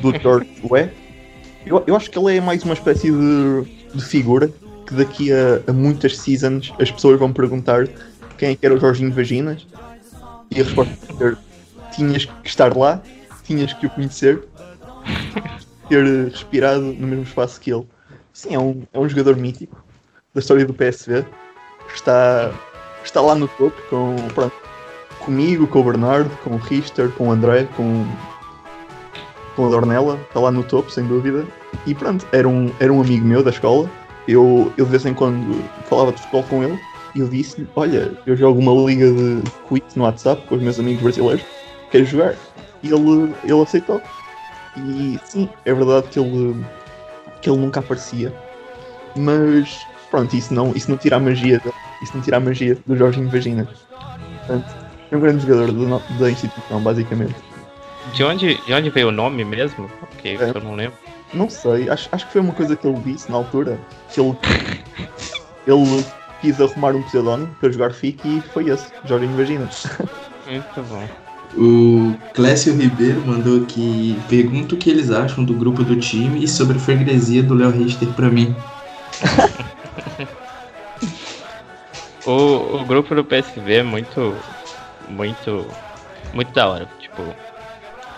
do, 0.00 0.10
do 0.12 0.20
George 0.20 0.50
Weah. 0.64 0.90
Eu, 1.64 1.82
eu 1.86 1.96
acho 1.96 2.10
que 2.10 2.18
ele 2.18 2.36
é 2.36 2.40
mais 2.40 2.62
uma 2.64 2.74
espécie 2.74 3.10
de, 3.10 3.64
de 3.94 4.04
figura 4.04 4.50
que 4.86 4.94
daqui 4.94 5.32
a, 5.32 5.62
a 5.66 5.72
muitas 5.72 6.16
seasons 6.16 6.72
as 6.80 6.90
pessoas 6.90 7.18
vão 7.18 7.32
perguntar 7.32 7.88
quem 8.36 8.50
é 8.50 8.56
que 8.56 8.64
era 8.64 8.74
o 8.74 8.80
Jorginho 8.80 9.12
Vaginas 9.12 9.66
e 10.50 10.60
a 10.60 10.64
resposta 10.64 10.94
ser 11.16 11.38
tinhas 11.94 12.24
que 12.24 12.48
estar 12.48 12.76
lá, 12.76 13.02
tinhas 13.44 13.72
que 13.72 13.86
o 13.86 13.90
conhecer, 13.90 14.42
ter 15.88 16.04
respirado 16.28 16.80
no 16.80 17.06
mesmo 17.06 17.24
espaço 17.24 17.60
que 17.60 17.72
ele. 17.72 17.86
Sim, 18.32 18.54
é 18.54 18.58
um, 18.58 18.82
é 18.92 18.98
um 18.98 19.08
jogador 19.08 19.36
mítico 19.36 19.82
da 20.34 20.40
história 20.40 20.64
do 20.64 20.74
PSV. 20.74 21.24
Está, 21.94 22.52
está 23.02 23.20
lá 23.20 23.34
no 23.34 23.48
topo 23.48 23.80
com, 23.88 24.16
pronto, 24.34 24.54
comigo, 25.20 25.66
com 25.66 25.80
o 25.80 25.84
Bernardo, 25.84 26.30
com 26.44 26.50
o 26.50 26.58
Richter, 26.58 27.10
com 27.12 27.28
o 27.28 27.32
André, 27.32 27.66
com, 27.76 28.06
com 29.56 29.66
a 29.66 29.70
Dornella. 29.70 30.18
Está 30.28 30.40
lá 30.40 30.50
no 30.50 30.62
topo, 30.62 30.90
sem 30.90 31.06
dúvida. 31.06 31.46
E 31.86 31.94
pronto, 31.94 32.26
era 32.32 32.48
um, 32.48 32.70
era 32.78 32.92
um 32.92 33.00
amigo 33.00 33.26
meu 33.26 33.42
da 33.42 33.50
escola. 33.50 33.90
Eu, 34.26 34.72
eu 34.76 34.84
de 34.84 34.90
vez 34.90 35.06
em 35.06 35.14
quando 35.14 35.64
falava 35.84 36.12
de 36.12 36.20
futebol 36.20 36.44
com 36.44 36.62
ele 36.62 36.78
e 37.14 37.20
eu 37.20 37.28
disse-lhe: 37.28 37.66
Olha, 37.74 38.12
eu 38.26 38.36
jogo 38.36 38.60
uma 38.60 38.72
liga 38.88 39.10
de 39.10 39.42
quiz 39.68 39.94
no 39.94 40.04
WhatsApp 40.04 40.46
com 40.46 40.56
os 40.56 40.62
meus 40.62 40.78
amigos 40.78 41.02
brasileiros, 41.02 41.44
quero 41.90 42.04
jogar. 42.04 42.34
E 42.82 42.88
ele, 42.88 43.34
ele 43.44 43.62
aceitou. 43.62 44.00
E 44.78 45.20
sim, 45.24 45.48
é 45.64 45.72
verdade 45.74 46.08
que 46.08 46.18
ele, 46.18 46.64
que 47.40 47.50
ele 47.50 47.58
nunca 47.58 47.80
aparecia. 47.80 48.32
Mas 49.16 49.86
pronto, 50.10 50.34
isso 50.36 50.52
não, 50.54 50.72
isso 50.74 50.90
não 50.90 50.96
tira 50.96 51.16
a 51.16 51.20
magia 51.20 51.58
dele. 51.58 51.74
Isso 52.02 52.16
não 52.16 52.22
tira 52.22 52.36
a 52.36 52.40
magia 52.40 52.76
do 52.86 52.96
Jorginho 52.96 53.28
Vagina. 53.28 53.68
Portanto, 54.46 54.74
é 55.10 55.16
um 55.16 55.20
grande 55.20 55.46
jogador 55.46 55.72
do 55.72 56.18
da 56.18 56.30
instituição, 56.30 56.80
basicamente. 56.80 57.34
De 58.12 58.24
onde, 58.24 58.54
de 58.64 58.72
onde 58.72 58.90
veio 58.90 59.08
o 59.08 59.12
nome 59.12 59.44
mesmo? 59.44 59.88
Porque 60.00 60.28
É. 60.28 60.50
eu 60.54 60.60
não 60.62 60.74
lembro. 60.74 60.96
Não 61.34 61.50
sei, 61.50 61.90
acho, 61.90 62.08
acho 62.10 62.26
que 62.26 62.32
foi 62.32 62.40
uma 62.40 62.54
coisa 62.54 62.74
que 62.76 62.86
ele 62.86 62.98
disse 63.00 63.30
na 63.30 63.36
altura. 63.36 63.78
Que 64.14 64.20
ele, 64.20 64.36
ele 65.66 66.04
quis 66.40 66.60
arrumar 66.60 66.94
um 66.94 67.02
pseudónimo 67.02 67.54
para 67.60 67.70
jogar 67.70 67.92
FIC 67.92 68.24
e 68.24 68.40
foi 68.52 68.68
esse, 68.70 68.86
Jorginho 69.04 69.36
Vagina. 69.36 69.68
Muito 70.46 70.82
bom. 70.88 71.06
O 71.56 72.14
Clécio 72.34 72.76
Ribeiro 72.76 73.22
mandou 73.26 73.62
aqui 73.62 74.16
pergunta 74.28 74.74
o 74.74 74.78
que 74.78 74.90
eles 74.90 75.10
acham 75.10 75.44
do 75.44 75.54
grupo 75.54 75.82
do 75.82 75.96
time 75.96 76.44
e 76.44 76.48
sobre 76.48 76.76
a 76.76 76.80
freguesia 76.80 77.42
do 77.42 77.54
Léo 77.54 77.70
Richter 77.70 78.08
pra 78.08 78.28
mim. 78.28 78.54
O, 82.28 82.76
o 82.76 82.84
grupo 82.84 83.14
do 83.14 83.24
PSV 83.24 83.76
é 83.76 83.82
muito, 83.82 84.36
muito, 85.08 85.66
muito 86.34 86.52
da 86.52 86.68
hora. 86.68 86.86
Tipo, 87.00 87.34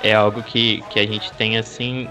é 0.03 0.13
algo 0.13 0.43
que, 0.43 0.83
que 0.91 0.99
a 0.99 1.07
gente 1.07 1.31
tem 1.35 1.57
assim, 1.57 2.09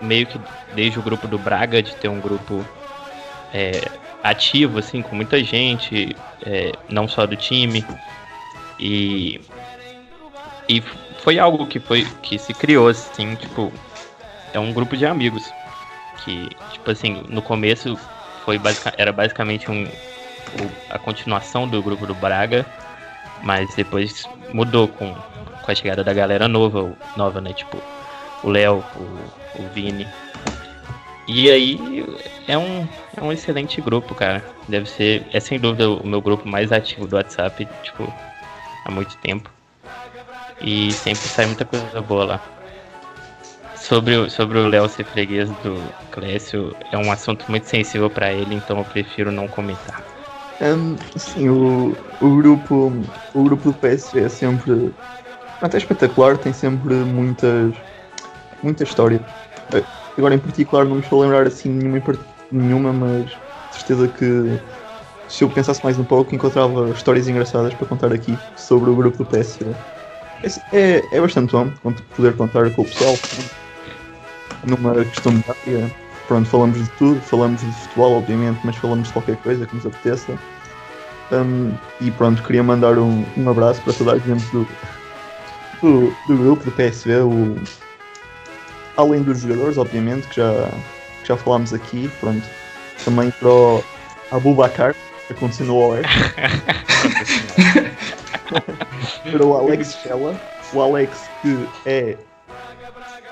meio 0.00 0.26
que 0.26 0.40
desde 0.74 0.98
o 0.98 1.02
grupo 1.02 1.28
do 1.28 1.36
Braga, 1.36 1.82
de 1.82 1.94
ter 1.96 2.08
um 2.08 2.20
grupo 2.20 2.64
é, 3.52 3.82
ativo, 4.22 4.78
assim, 4.78 5.02
com 5.02 5.14
muita 5.14 5.44
gente, 5.44 6.16
é, 6.42 6.72
não 6.88 7.06
só 7.06 7.26
do 7.26 7.36
time. 7.36 7.84
E, 8.80 9.38
e 10.68 10.82
foi 11.18 11.38
algo 11.38 11.66
que 11.66 11.78
foi 11.78 12.04
que 12.22 12.38
se 12.38 12.52
criou, 12.52 12.88
assim, 12.88 13.34
tipo, 13.36 13.72
é 14.52 14.58
um 14.58 14.72
grupo 14.72 14.96
de 14.96 15.06
amigos. 15.06 15.52
Que, 16.24 16.48
tipo 16.72 16.90
assim, 16.90 17.22
no 17.28 17.42
começo 17.42 17.96
foi 18.44 18.58
basica, 18.58 18.92
era 18.96 19.12
basicamente 19.12 19.70
um, 19.70 19.86
a 20.90 20.98
continuação 20.98 21.68
do 21.68 21.82
grupo 21.82 22.06
do 22.06 22.14
Braga, 22.14 22.64
mas 23.42 23.74
depois 23.74 24.28
mudou 24.52 24.88
com, 24.88 25.14
com 25.14 25.70
a 25.70 25.74
chegada 25.74 26.02
da 26.02 26.12
galera 26.12 26.48
nova, 26.48 26.96
nova, 27.16 27.40
né? 27.40 27.52
Tipo, 27.52 27.76
o 28.42 28.50
Léo, 28.50 28.82
o, 28.96 29.62
o 29.62 29.68
Vini. 29.74 30.06
E 31.28 31.50
aí 31.50 32.04
é 32.46 32.56
um, 32.56 32.86
é 33.16 33.22
um 33.22 33.32
excelente 33.32 33.80
grupo, 33.80 34.14
cara. 34.14 34.44
Deve 34.68 34.88
ser, 34.88 35.26
é 35.32 35.40
sem 35.40 35.58
dúvida 35.58 35.90
o 35.90 36.06
meu 36.06 36.20
grupo 36.20 36.48
mais 36.48 36.72
ativo 36.72 37.06
do 37.06 37.16
WhatsApp, 37.16 37.66
tipo, 37.82 38.12
há 38.84 38.90
muito 38.90 39.16
tempo. 39.18 39.55
E 40.60 40.92
sempre 40.92 41.28
sai 41.28 41.46
muita 41.46 41.64
coisa 41.64 42.00
boa 42.00 42.24
lá. 42.24 42.40
Sobre, 43.74 44.16
o- 44.16 44.30
sobre 44.30 44.58
o 44.58 44.66
Léo 44.68 44.88
ser 44.88 45.04
freguês 45.04 45.50
do 45.50 45.92
Clécio, 46.10 46.74
é 46.90 46.96
um 46.96 47.12
assunto 47.12 47.44
muito 47.48 47.66
sensível 47.66 48.08
pra 48.10 48.32
ele, 48.32 48.54
então 48.54 48.78
eu 48.78 48.84
prefiro 48.84 49.30
não 49.30 49.46
comentar. 49.48 50.02
Hum, 50.60 50.96
sim, 51.16 51.48
o, 51.50 51.94
o, 52.20 52.36
grupo, 52.36 52.90
o 53.34 53.44
grupo 53.44 53.70
do 53.70 53.74
PSV 53.74 54.20
é 54.24 54.28
sempre. 54.28 54.90
Pronto, 55.58 55.74
é 55.74 55.78
espetacular, 55.78 56.38
tem 56.38 56.52
sempre 56.52 56.94
muitas. 56.94 57.74
muita 58.62 58.82
história. 58.82 59.20
Eh, 59.74 59.84
Agora 60.16 60.34
em 60.34 60.38
particular 60.38 60.86
não 60.86 60.96
me 60.96 61.02
estou 61.02 61.20
a 61.22 61.26
lembrar 61.26 61.46
assim 61.46 61.68
nenhuma, 61.68 62.02
nenhuma 62.50 62.92
mas 62.92 63.38
certeza 63.70 64.08
que 64.08 64.24
se 65.28 65.44
eu 65.44 65.50
pensasse 65.50 65.82
mais 65.84 65.98
um 65.98 66.04
pouco 66.04 66.34
encontrava 66.34 66.90
histórias 66.90 67.28
engraçadas 67.28 67.74
para 67.74 67.86
contar 67.86 68.12
aqui 68.12 68.38
sobre 68.56 68.88
o 68.90 68.96
grupo 68.96 69.18
do 69.18 69.26
PSV. 69.26 69.74
É, 70.72 71.02
é, 71.12 71.20
bastante 71.20 71.52
bom 71.52 71.70
poder 72.14 72.36
contar 72.36 72.70
com 72.70 72.82
o 72.82 72.84
pessoal 72.84 73.16
numa 74.64 74.94
questão 75.04 75.32
de 75.34 75.44
área. 75.48 75.90
Pronto, 76.28 76.48
falamos 76.48 76.78
de 76.82 76.90
tudo, 76.90 77.20
falamos 77.20 77.60
de 77.60 77.72
futebol, 77.72 78.18
obviamente, 78.18 78.58
mas 78.64 78.76
falamos 78.76 79.08
de 79.08 79.12
qualquer 79.12 79.36
coisa 79.36 79.64
que 79.64 79.76
nos 79.76 79.86
apeteça. 79.86 80.38
Um, 81.32 81.72
e 82.00 82.10
pronto, 82.10 82.42
queria 82.42 82.62
mandar 82.62 82.98
um, 82.98 83.24
um 83.36 83.50
abraço 83.50 83.80
para 83.82 83.92
toda 83.92 84.12
a 84.12 84.18
gente 84.18 84.44
do, 84.52 84.66
do, 85.80 86.14
do 86.28 86.36
grupo, 86.36 86.64
do 86.64 86.72
PSV, 86.72 87.20
o, 87.20 87.56
além 88.96 89.22
dos 89.22 89.40
jogadores, 89.40 89.78
obviamente, 89.78 90.26
que 90.28 90.36
já, 90.36 90.52
que 91.22 91.28
já 91.28 91.36
falámos 91.36 91.72
aqui, 91.72 92.10
pronto, 92.20 92.46
também 93.04 93.30
para 93.30 93.48
o 93.48 93.84
Abubacar, 94.30 94.94
que 95.26 95.32
aconteceu 95.32 95.66
no 95.66 95.76
OE, 95.76 96.02
para 99.30 99.44
o 99.44 99.56
Alex 99.56 99.98
Chella, 100.02 100.38
o 100.72 100.80
Alex 100.80 101.28
que 101.42 101.68
é 101.84 102.16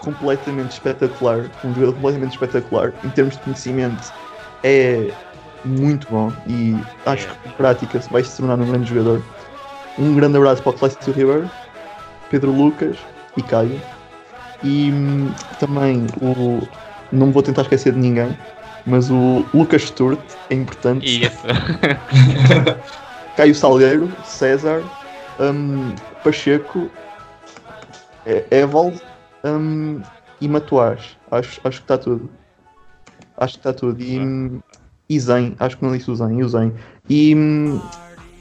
completamente 0.00 0.72
espetacular, 0.72 1.50
um 1.64 1.74
jogador 1.74 1.94
completamente 1.94 2.32
espetacular, 2.32 2.92
em 3.04 3.08
termos 3.10 3.36
de 3.36 3.42
conhecimento, 3.42 4.12
é 4.62 5.10
muito 5.64 6.06
bom 6.10 6.32
e 6.46 6.76
acho 7.06 7.26
que 7.26 7.48
na 7.48 7.54
prática 7.54 7.98
vai 8.10 8.22
se 8.22 8.36
tornar 8.36 8.60
um 8.60 8.66
grande 8.66 8.88
jogador. 8.88 9.22
Um 9.98 10.14
grande 10.14 10.36
abraço 10.36 10.62
para 10.62 10.70
o 10.70 10.72
Clécio 10.74 11.12
Ribeiro, 11.12 11.50
Pedro 12.30 12.50
Lucas 12.50 12.96
e 13.36 13.42
Caio. 13.42 13.80
E 14.62 14.90
hum, 14.90 15.30
também 15.60 16.06
o. 16.20 16.60
Não 17.12 17.30
vou 17.30 17.42
tentar 17.42 17.62
esquecer 17.62 17.92
de 17.92 17.98
ninguém, 17.98 18.36
mas 18.86 19.10
o 19.10 19.44
Lucas 19.54 19.82
Sturt 19.82 20.18
é 20.50 20.54
importante. 20.54 21.24
Isso. 21.24 21.38
Caio 23.36 23.54
Salgueiro, 23.54 24.10
César, 24.24 24.82
hum, 25.40 25.94
Pacheco, 26.22 26.90
é- 28.26 28.44
Evald 28.50 29.00
hum, 29.44 30.00
e 30.40 30.48
Matuás. 30.48 31.16
Acho, 31.30 31.60
acho 31.64 31.78
que 31.78 31.84
está 31.84 31.98
tudo. 31.98 32.30
Acho 33.36 33.54
que 33.54 33.60
está 33.60 33.72
tudo. 33.72 34.02
E, 34.02 34.18
hum, 34.18 34.60
e 35.08 35.20
Zen, 35.20 35.54
acho 35.58 35.76
que 35.76 35.84
não 35.84 35.96
disse 35.96 36.10
o 36.10 36.16
Zen, 36.16 36.38
e 36.38 36.44
o 36.44 36.48
Zen. 36.48 36.72
E 37.08 37.34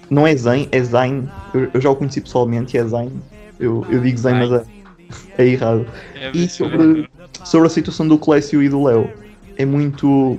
não 0.10 0.26
é 0.26 0.36
Zen, 0.36 0.68
é 0.72 0.84
Zain. 0.84 1.28
Eu, 1.54 1.70
eu 1.74 1.82
já 1.82 1.90
o 1.90 1.96
conheci 1.96 2.22
pessoalmente 2.22 2.78
é 2.78 2.84
Zain. 2.86 3.12
Eu, 3.60 3.86
eu 3.90 4.00
digo 4.02 4.18
Zen, 4.18 4.36
mas 4.36 4.52
é, 4.52 4.64
é 5.38 5.48
errado. 5.48 5.86
E 6.34 6.48
sobre, 6.50 7.10
sobre 7.44 7.68
a 7.68 7.70
situação 7.70 8.08
do 8.08 8.18
Clécio 8.18 8.62
e 8.62 8.70
do 8.70 8.84
Léo, 8.84 9.10
é 9.58 9.66
muito. 9.66 10.38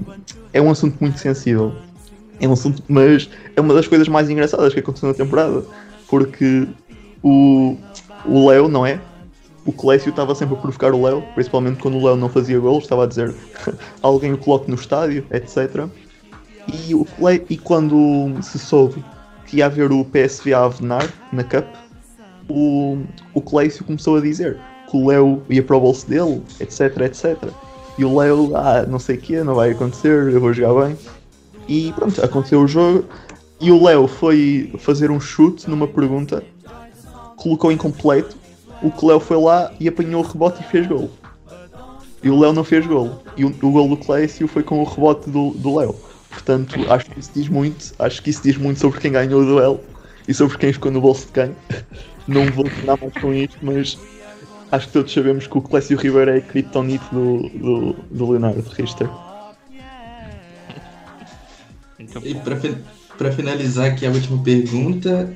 É 0.53 0.61
um 0.61 0.71
assunto 0.71 0.97
muito 1.01 1.19
sensível. 1.19 1.75
É 2.41 2.49
um 2.49 2.53
assunto, 2.53 2.83
mas 2.89 3.29
é 3.57 3.61
uma 3.61 3.75
das 3.75 3.87
coisas 3.87 4.09
mais 4.09 4.29
engraçadas 4.31 4.73
que 4.73 4.81
aconteceu 4.81 5.09
na 5.09 5.15
temporada. 5.15 5.65
Porque 6.09 6.69
o, 7.23 7.77
Léo, 8.27 8.69
não 8.69 8.87
é? 8.87 9.01
O 9.65 9.73
Clécio 9.73 10.11
estava 10.11 10.35
sempre 10.35 10.55
a 10.55 10.59
provocar 10.59 10.93
o 10.93 11.03
Léo, 11.03 11.23
principalmente 11.35 11.81
quando 11.81 11.97
o 11.97 12.05
Léo 12.05 12.17
não 12.17 12.29
fazia 12.29 12.59
gols, 12.59 12.85
estava 12.85 13.05
a 13.05 13.07
dizer 13.07 13.35
alguém 14.03 14.33
o 14.33 14.39
coloque 14.39 14.71
no 14.71 14.77
estádio, 14.77 15.27
etc. 15.31 15.87
E, 16.73 16.95
o 16.95 17.05
Clé, 17.05 17.43
e 17.49 17.57
quando 17.57 18.37
se 18.43 18.59
soube 18.59 19.03
que 19.47 19.59
ia 19.59 19.67
haver 19.67 19.91
o 19.91 20.05
PSV 20.05 20.53
a 20.53 20.65
Avenar 20.65 21.09
na 21.33 21.45
Cup, 21.45 21.67
o, 22.49 22.99
o 23.33 23.41
Clécio 23.41 23.85
começou 23.85 24.17
a 24.17 24.21
dizer 24.21 24.59
que 24.91 24.97
o 24.97 25.09
Léo 25.09 25.43
ia 25.49 25.63
para 25.63 25.77
o 25.77 25.81
bolso 25.81 26.09
dele, 26.09 26.43
etc, 26.61 27.01
etc. 27.01 27.39
E 27.97 28.05
o 28.05 28.19
Léo, 28.19 28.55
ah, 28.57 28.85
não 28.87 28.99
sei 28.99 29.17
o 29.17 29.21
que, 29.21 29.43
não 29.43 29.55
vai 29.55 29.71
acontecer, 29.71 30.33
eu 30.33 30.41
vou 30.41 30.53
jogar 30.53 30.87
bem. 30.87 30.99
E 31.69 31.93
pronto, 31.93 32.23
aconteceu 32.23 32.61
o 32.61 32.69
jogo. 32.69 33.05
E 33.65 33.73
o 33.73 33.83
Léo 33.83 34.07
foi 34.07 34.71
fazer 34.79 35.11
um 35.11 35.19
chute 35.19 35.71
numa 35.71 35.89
pergunta, 35.89 36.45
colocou 37.35 37.73
incompleto. 37.73 38.37
O 38.83 38.91
que 38.91 39.07
Léo 39.07 39.19
foi 39.19 39.39
lá 39.39 39.73
e 39.81 39.89
apanhou 39.89 40.23
o 40.23 40.27
rebote 40.27 40.63
e 40.63 40.67
fez 40.67 40.87
gol. 40.87 41.11
E 42.23 42.29
o 42.29 42.39
Léo 42.39 42.53
não 42.53 42.63
fez 42.63 42.87
gol. 42.87 43.23
E 43.39 43.43
o, 43.43 43.49
o 43.49 43.71
gol 43.73 43.89
do 43.89 43.97
Clécio 43.97 44.47
foi 44.47 44.63
com 44.63 44.83
o 44.83 44.85
rebote 44.85 45.31
do, 45.31 45.53
do 45.53 45.77
Léo. 45.79 45.97
Portanto, 46.29 46.79
acho 46.93 47.11
que 47.11 47.19
isso 47.19 47.31
diz 47.35 47.49
muito. 47.49 47.95
Acho 47.99 48.23
que 48.23 48.29
isso 48.29 48.43
diz 48.43 48.59
muito 48.59 48.81
sobre 48.81 49.01
quem 49.01 49.13
ganhou 49.13 49.41
o 49.41 49.47
duelo 49.47 49.81
e 50.29 50.35
sobre 50.35 50.59
quem 50.59 50.71
ficou 50.71 50.93
no 50.93 51.01
bolso 51.01 51.25
de 51.29 51.33
quem. 51.33 51.57
Não 52.29 52.45
vou 52.53 52.65
terminar 52.65 52.99
mais 53.01 53.15
com 53.15 53.33
isto, 53.33 53.57
mas 53.63 53.99
acho 54.73 54.89
que 54.89 54.93
todos 54.93 55.11
sabemos 55.11 55.47
que 55.47 55.57
o 55.57 55.63
Clécio 55.63 55.97
Ribeiro 55.97 56.33
é 56.33 56.37
a 56.37 56.41
criptonite 56.43 57.07
do, 57.11 57.49
do, 57.49 57.93
do 58.11 58.31
Leonardo 58.31 58.69
Richter. 58.77 59.09
Muito 61.99 62.29
E 62.29 62.35
para 62.35 62.57
pra 63.17 63.33
finalizar 63.33 63.87
aqui 63.87 64.07
a 64.07 64.11
última 64.11 64.43
pergunta, 64.43 65.33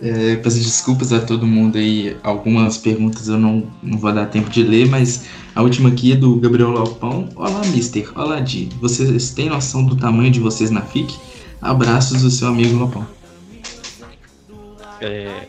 é, 0.00 0.36
peço 0.36 0.58
desculpas 0.58 1.12
a 1.12 1.20
todo 1.20 1.46
mundo 1.46 1.76
aí, 1.76 2.16
algumas 2.22 2.78
perguntas 2.78 3.28
eu 3.28 3.38
não, 3.38 3.70
não 3.82 3.98
vou 3.98 4.12
dar 4.12 4.26
tempo 4.26 4.48
de 4.48 4.62
ler, 4.62 4.88
mas 4.88 5.26
a 5.54 5.62
última 5.62 5.88
aqui 5.88 6.12
é 6.12 6.16
do 6.16 6.36
Gabriel 6.36 6.70
Lopão. 6.70 7.28
Olá, 7.34 7.60
Mister. 7.66 8.10
Olá, 8.14 8.38
Di. 8.40 8.68
Vocês 8.80 9.30
têm 9.30 9.48
noção 9.48 9.84
do 9.84 9.96
tamanho 9.96 10.30
de 10.30 10.38
vocês 10.38 10.70
na 10.70 10.82
FIC? 10.82 11.18
Abraços 11.60 12.22
do 12.22 12.30
seu 12.30 12.48
amigo 12.48 12.76
Lopão. 12.76 13.06
É, 15.00 15.48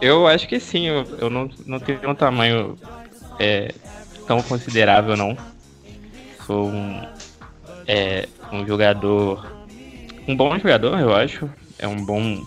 eu 0.00 0.26
acho 0.26 0.48
que 0.48 0.58
sim, 0.58 0.86
eu, 0.86 1.04
eu 1.18 1.28
não, 1.28 1.50
não 1.66 1.78
tenho 1.78 2.08
um 2.08 2.14
tamanho 2.14 2.78
é, 3.38 3.74
tão 4.26 4.40
considerável 4.42 5.16
não. 5.16 5.36
Sou 6.46 6.68
um, 6.68 7.02
é, 7.86 8.26
um 8.50 8.66
jogador. 8.66 9.59
Um 10.30 10.36
bom 10.36 10.56
jogador, 10.56 10.96
eu 11.00 11.12
acho. 11.12 11.50
É 11.76 11.88
um 11.88 12.04
bom 12.04 12.44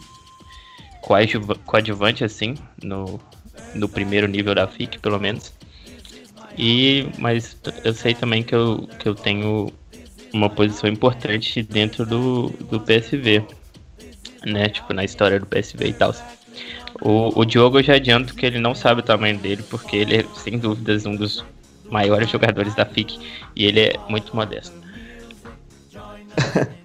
coadjuva- 1.01 1.55
coadjuvante, 1.65 2.23
assim, 2.23 2.55
no, 2.81 3.19
no 3.75 3.89
primeiro 3.89 4.25
nível 4.25 4.55
da 4.55 4.65
FIC, 4.65 4.99
pelo 4.99 5.19
menos. 5.19 5.51
E, 6.57 7.05
mas 7.17 7.57
eu 7.83 7.93
sei 7.93 8.13
também 8.13 8.41
que 8.41 8.55
eu, 8.55 8.87
que 8.99 9.09
eu 9.09 9.13
tenho 9.13 9.73
uma 10.31 10.49
posição 10.49 10.89
importante 10.89 11.61
dentro 11.61 12.05
do, 12.05 12.49
do 12.69 12.79
PSV 12.79 13.45
né? 14.45 14.69
Tipo, 14.69 14.93
na 14.93 15.03
história 15.03 15.39
do 15.39 15.45
PSV 15.45 15.87
e 15.87 15.93
tal. 15.93 16.15
O, 17.01 17.37
o 17.37 17.45
Diogo 17.45 17.79
eu 17.79 17.83
já 17.83 17.95
adianto 17.95 18.33
que 18.33 18.45
ele 18.45 18.59
não 18.59 18.73
sabe 18.73 19.01
o 19.01 19.03
tamanho 19.03 19.37
dele, 19.37 19.63
porque 19.69 19.97
ele 19.97 20.17
é, 20.17 20.25
sem 20.35 20.57
dúvidas, 20.57 21.05
um 21.05 21.15
dos 21.15 21.43
maiores 21.89 22.29
jogadores 22.29 22.75
da 22.75 22.85
FIC 22.85 23.19
e 23.55 23.65
ele 23.65 23.81
é 23.81 23.99
muito 24.07 24.33
modesto. 24.35 24.73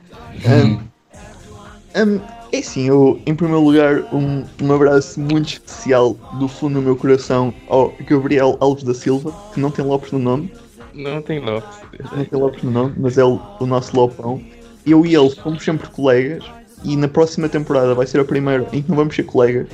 Hum, 1.97 2.21
é 2.53 2.59
assim, 2.59 2.89
eu, 2.89 3.21
em 3.27 3.35
primeiro 3.35 3.63
lugar, 3.63 4.03
um, 4.15 4.45
um 4.63 4.73
abraço 4.73 5.21
muito 5.21 5.49
especial 5.49 6.15
do 6.39 6.49
fundo 6.49 6.75
do 6.75 6.83
meu 6.83 6.97
coração 6.97 7.53
ao 7.69 7.93
Gabriel 8.07 8.57
Alves 8.61 8.85
da 8.85 8.95
Silva, 8.95 9.35
que 9.53 9.61
não 9.61 9.71
tem 9.71 9.85
Lopes 9.85 10.13
no 10.13 10.19
nome, 10.19 10.53
Não 10.95 11.21
tem 11.21 11.39
Lopes. 11.41 11.79
não 12.13 12.25
tem 12.25 12.39
Lopes 12.39 12.63
no 12.63 12.71
nome, 12.71 12.95
mas 12.97 13.19
é 13.19 13.25
o, 13.25 13.41
o 13.61 13.67
nosso 13.67 13.95
Lopão. 13.97 14.41
Eu 14.87 15.05
e 15.05 15.15
ele 15.15 15.31
fomos 15.31 15.63
sempre 15.63 15.89
colegas 15.91 16.45
e 16.85 16.97
na 16.97 17.09
próxima 17.09 17.49
temporada 17.49 17.95
vai 17.95 18.07
ser 18.07 18.21
a 18.21 18.25
primeira 18.25 18.67
em 18.73 18.83
que 18.83 18.89
não 18.89 18.97
vamos 18.97 19.15
ser 19.15 19.25
colegas. 19.25 19.69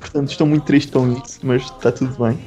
Portanto, 0.00 0.30
estou 0.30 0.46
muito 0.46 0.64
triste 0.64 0.92
com 0.92 1.12
isso, 1.12 1.40
mas 1.42 1.62
está 1.62 1.90
tudo 1.92 2.14
bem. 2.24 2.38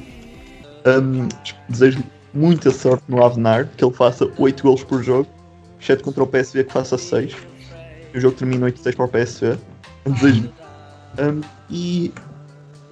Hum, 0.86 1.28
desejo 1.68 2.02
muita 2.32 2.70
sorte 2.70 3.04
no 3.08 3.22
Avenar, 3.24 3.68
que 3.76 3.84
ele 3.84 3.92
faça 3.94 4.28
8 4.38 4.62
golos 4.62 4.84
por 4.84 5.02
jogo, 5.02 5.28
exceto 5.86 6.02
contra 6.02 6.24
o 6.24 6.26
PSV 6.26 6.64
que 6.64 6.72
faça 6.72 6.98
6. 6.98 7.36
O 8.14 8.20
jogo 8.20 8.36
termina 8.36 8.66
8-6 8.66 8.96
para 8.96 9.04
o 9.04 9.08
PSV. 9.08 9.58
Desejo. 10.04 10.52
Hum, 11.18 11.40
e 11.70 12.12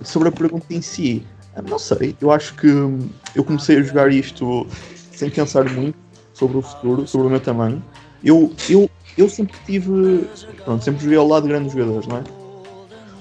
sobre 0.03 0.29
a 0.29 0.33
pergunta 0.33 0.67
em 0.71 0.81
si, 0.81 1.27
não 1.69 1.79
sei, 1.79 2.17
eu 2.21 2.31
acho 2.31 2.55
que 2.55 2.69
hum, 2.69 3.09
eu 3.35 3.45
comecei 3.45 3.79
a 3.79 3.83
jogar 3.83 4.11
isto 4.13 4.67
sem 5.13 5.31
pensar 5.31 5.65
muito 5.71 5.97
sobre 6.33 6.57
o 6.57 6.63
futuro, 6.63 7.07
sobre 7.07 7.27
o 7.27 7.31
meu 7.31 7.41
tamanho. 7.41 7.83
Eu, 8.23 8.53
eu, 8.69 8.89
eu 9.19 9.29
sempre 9.29 9.57
tive. 9.67 10.27
Pronto, 10.65 10.83
sempre 10.83 11.03
joguei 11.03 11.19
ao 11.19 11.27
lado 11.27 11.43
de 11.43 11.51
grandes 11.51 11.73
jogadores, 11.73 12.07
não 12.07 12.19
é? 12.19 12.25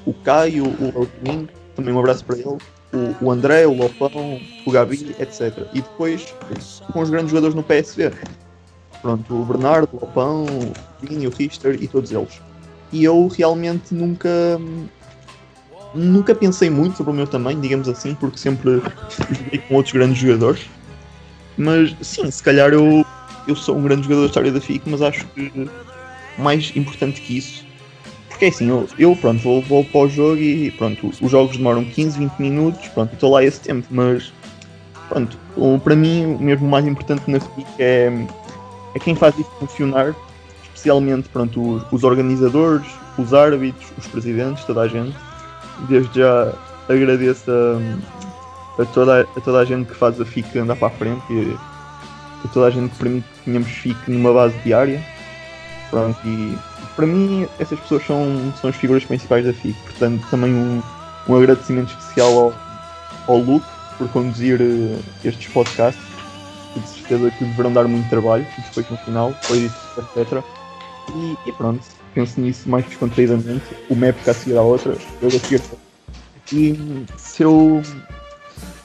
O 0.05 0.13
Caio, 0.13 0.65
o 0.65 0.97
Alvin, 0.97 1.47
também 1.75 1.93
um 1.93 1.99
abraço 1.99 2.23
para 2.23 2.37
ele. 2.37 2.57
O, 2.93 3.25
o 3.25 3.31
André, 3.31 3.65
o 3.65 3.73
Lopão, 3.73 4.39
o 4.65 4.71
Gabi, 4.71 5.15
etc. 5.19 5.67
E 5.73 5.81
depois 5.81 6.33
com 6.91 7.01
os 7.01 7.09
grandes 7.09 7.31
jogadores 7.31 7.55
no 7.55 7.63
PSV. 7.63 8.11
Pronto, 9.03 9.35
o 9.35 9.43
Bernardo, 9.43 9.89
o 9.91 9.99
Lopão, 9.99 10.45
o 10.45 10.73
Vini, 11.05 11.27
o 11.27 11.29
Richter 11.29 11.77
e 11.79 11.89
todos 11.89 12.09
eles. 12.09 12.41
E 12.91 13.03
eu 13.03 13.27
realmente 13.27 13.93
nunca. 13.93 14.29
Nunca 15.93 16.33
pensei 16.33 16.69
muito 16.71 16.97
sobre 16.97 17.11
o 17.11 17.15
meu 17.15 17.27
tamanho, 17.27 17.59
digamos 17.59 17.87
assim, 17.87 18.15
porque 18.15 18.37
sempre 18.39 18.81
joguei 19.29 19.59
com 19.59 19.75
outros 19.75 19.93
grandes 19.93 20.17
jogadores. 20.17 20.65
Mas 21.57 21.95
sim, 22.01 22.31
se 22.31 22.41
calhar 22.41 22.71
eu, 22.71 23.05
eu 23.45 23.55
sou 23.55 23.77
um 23.77 23.83
grande 23.83 24.03
jogador 24.03 24.21
da 24.21 24.27
história 24.27 24.51
da 24.51 24.61
FIC, 24.61 24.89
mas 24.89 25.01
acho 25.03 25.27
que 25.27 25.69
mais 26.37 26.75
importante 26.75 27.21
que 27.21 27.37
isso. 27.37 27.65
Porque 28.29 28.45
é 28.45 28.47
assim, 28.47 28.69
eu, 28.69 28.87
eu 28.97 29.15
pronto, 29.15 29.43
vou, 29.43 29.61
vou 29.61 29.83
para 29.83 30.01
o 30.01 30.09
jogo 30.09 30.37
e 30.37 30.71
pronto, 30.71 31.11
os 31.21 31.29
jogos 31.29 31.57
demoram 31.57 31.85
15, 31.85 32.17
20 32.17 32.39
minutos, 32.39 32.87
pronto, 32.87 33.13
estou 33.13 33.31
lá 33.31 33.43
esse 33.43 33.59
tempo, 33.59 33.85
mas 33.91 34.33
pronto, 35.07 35.37
para 35.83 35.95
mim 35.95 36.25
o 36.25 36.39
mesmo 36.39 36.67
mais 36.67 36.87
importante 36.87 37.29
na 37.29 37.39
FIC 37.39 37.67
é, 37.77 38.09
é 38.95 38.99
quem 38.99 39.15
faz 39.15 39.37
isso 39.37 39.49
funcionar, 39.59 40.15
especialmente 40.63 41.29
pronto, 41.29 41.61
os, 41.61 41.83
os 41.91 42.03
organizadores, 42.03 42.87
os 43.17 43.33
árbitros, 43.33 43.91
os 43.97 44.07
presidentes, 44.07 44.63
toda 44.65 44.81
a 44.81 44.87
gente. 44.87 45.15
Desde 45.89 46.19
já 46.19 46.53
agradeço 46.87 47.49
a, 47.51 48.81
a, 48.81 48.85
toda, 48.85 49.21
a 49.21 49.41
toda 49.41 49.59
a 49.59 49.65
gente 49.65 49.87
que 49.87 49.95
faz 49.95 50.19
a 50.19 50.25
FIC 50.25 50.59
andar 50.59 50.75
para 50.75 50.87
a 50.87 50.91
frente 50.91 51.23
e 51.31 51.57
a 52.43 52.47
toda 52.49 52.67
a 52.67 52.69
gente 52.69 52.91
que 52.91 52.97
permite 52.97 53.27
que 53.27 53.45
tenhamos 53.45 53.69
FIC 53.69 54.11
numa 54.11 54.33
base 54.33 54.57
diária. 54.59 55.03
Pronto, 55.89 56.19
e 56.25 56.57
para 56.95 57.05
mim 57.05 57.47
essas 57.59 57.79
pessoas 57.79 58.05
são, 58.05 58.53
são 58.59 58.69
as 58.69 58.75
figuras 58.75 59.03
principais 59.05 59.45
da 59.45 59.53
FIC, 59.53 59.75
portanto 59.83 60.25
também 60.29 60.53
um, 60.53 60.81
um 61.27 61.35
agradecimento 61.35 61.89
especial 61.89 62.31
ao, 62.31 62.53
ao 63.27 63.37
Luke 63.37 63.65
por 63.97 64.07
conduzir 64.09 64.59
eh, 64.59 64.99
estes 65.23 65.51
podcasts, 65.53 66.03
de 66.79 66.87
certeza 66.87 67.31
que 67.31 67.43
deverão 67.43 67.71
dar 67.73 67.87
muito 67.87 68.09
trabalho, 68.09 68.45
depois 68.57 68.89
no 68.89 68.97
final, 68.97 69.33
etc. 69.51 70.43
E, 71.15 71.37
e 71.45 71.51
pronto, 71.51 71.83
penso 72.13 72.39
nisso 72.39 72.69
mais 72.69 72.85
descontraídamente, 72.85 73.63
o 73.89 73.95
map 73.95 74.15
fica 74.17 74.31
a 74.31 74.33
seguir 74.33 74.57
à 74.57 74.61
outra, 74.61 74.95
eu 75.21 75.27
a 75.27 75.31
seguir. 75.31 75.61
E 76.51 77.05
se 77.17 77.43
eu, 77.43 77.81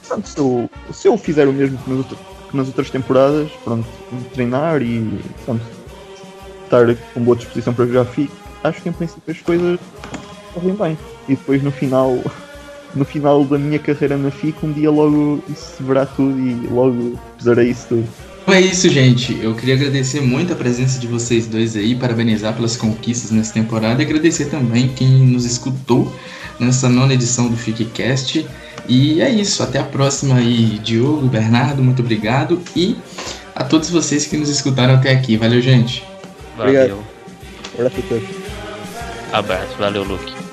pronto, 0.06 0.28
se 0.28 0.38
eu, 0.38 0.70
se 0.92 1.08
eu 1.08 1.18
fizer 1.18 1.46
o 1.48 1.52
mesmo 1.52 1.78
que 1.78 1.90
nas 1.90 1.98
outras, 1.98 2.20
que 2.50 2.56
nas 2.56 2.66
outras 2.66 2.90
temporadas, 2.90 3.50
pronto, 3.64 3.86
treinar 4.32 4.82
e 4.82 5.20
pronto, 5.44 5.64
estar 6.64 6.86
com 7.12 7.20
boa 7.22 7.36
disposição 7.36 7.74
para 7.74 7.86
jogar 7.86 8.04
FIC, 8.06 8.30
acho 8.64 8.82
que 8.82 8.88
em 8.88 8.92
princípio 8.92 9.32
as 9.32 9.40
coisas 9.40 9.78
correm 10.54 10.74
bem. 10.74 10.98
E 11.28 11.36
depois 11.36 11.62
no 11.62 11.70
final 11.70 12.18
no 12.94 13.04
final 13.04 13.44
da 13.44 13.58
minha 13.58 13.78
carreira 13.78 14.16
na 14.16 14.30
FIC, 14.30 14.64
um 14.64 14.72
dia 14.72 14.90
logo 14.90 15.42
isso 15.48 15.76
se 15.76 15.82
verá 15.82 16.06
tudo 16.06 16.38
e 16.38 16.54
logo 16.70 17.18
pesarei 17.36 17.70
isso 17.70 17.86
tudo. 17.88 18.08
Então 18.42 18.54
é 18.54 18.60
isso, 18.60 18.88
gente. 18.88 19.38
Eu 19.42 19.54
queria 19.54 19.74
agradecer 19.74 20.22
muito 20.22 20.52
a 20.52 20.56
presença 20.56 20.98
de 20.98 21.06
vocês 21.06 21.46
dois 21.46 21.76
aí, 21.76 21.94
parabenizar 21.94 22.54
pelas 22.54 22.76
conquistas 22.76 23.30
nessa 23.30 23.52
temporada 23.52 24.02
e 24.02 24.06
agradecer 24.06 24.46
também 24.46 24.88
quem 24.88 25.06
nos 25.06 25.44
escutou 25.44 26.10
nessa 26.58 26.88
nona 26.88 27.12
edição 27.12 27.48
do 27.48 27.56
FICCast. 27.56 28.46
E 28.88 29.20
é 29.20 29.28
isso, 29.28 29.62
até 29.62 29.78
a 29.78 29.84
próxima 29.84 30.36
aí, 30.36 30.78
Diogo, 30.82 31.26
Bernardo, 31.26 31.82
muito 31.82 32.00
obrigado. 32.00 32.58
E 32.74 32.96
a 33.54 33.64
todos 33.64 33.90
vocês 33.90 34.26
que 34.26 34.36
nos 34.36 34.48
escutaram 34.48 34.94
até 34.94 35.12
aqui. 35.12 35.36
Valeu, 35.36 35.60
gente. 35.60 36.02
Valeu. 36.56 36.72
Obrigado. 36.74 37.04
Abraço 37.74 37.98
a 37.98 38.02
todos. 38.08 38.28
Abraço, 39.30 39.76
valeu, 39.78 40.04
Luke. 40.04 40.47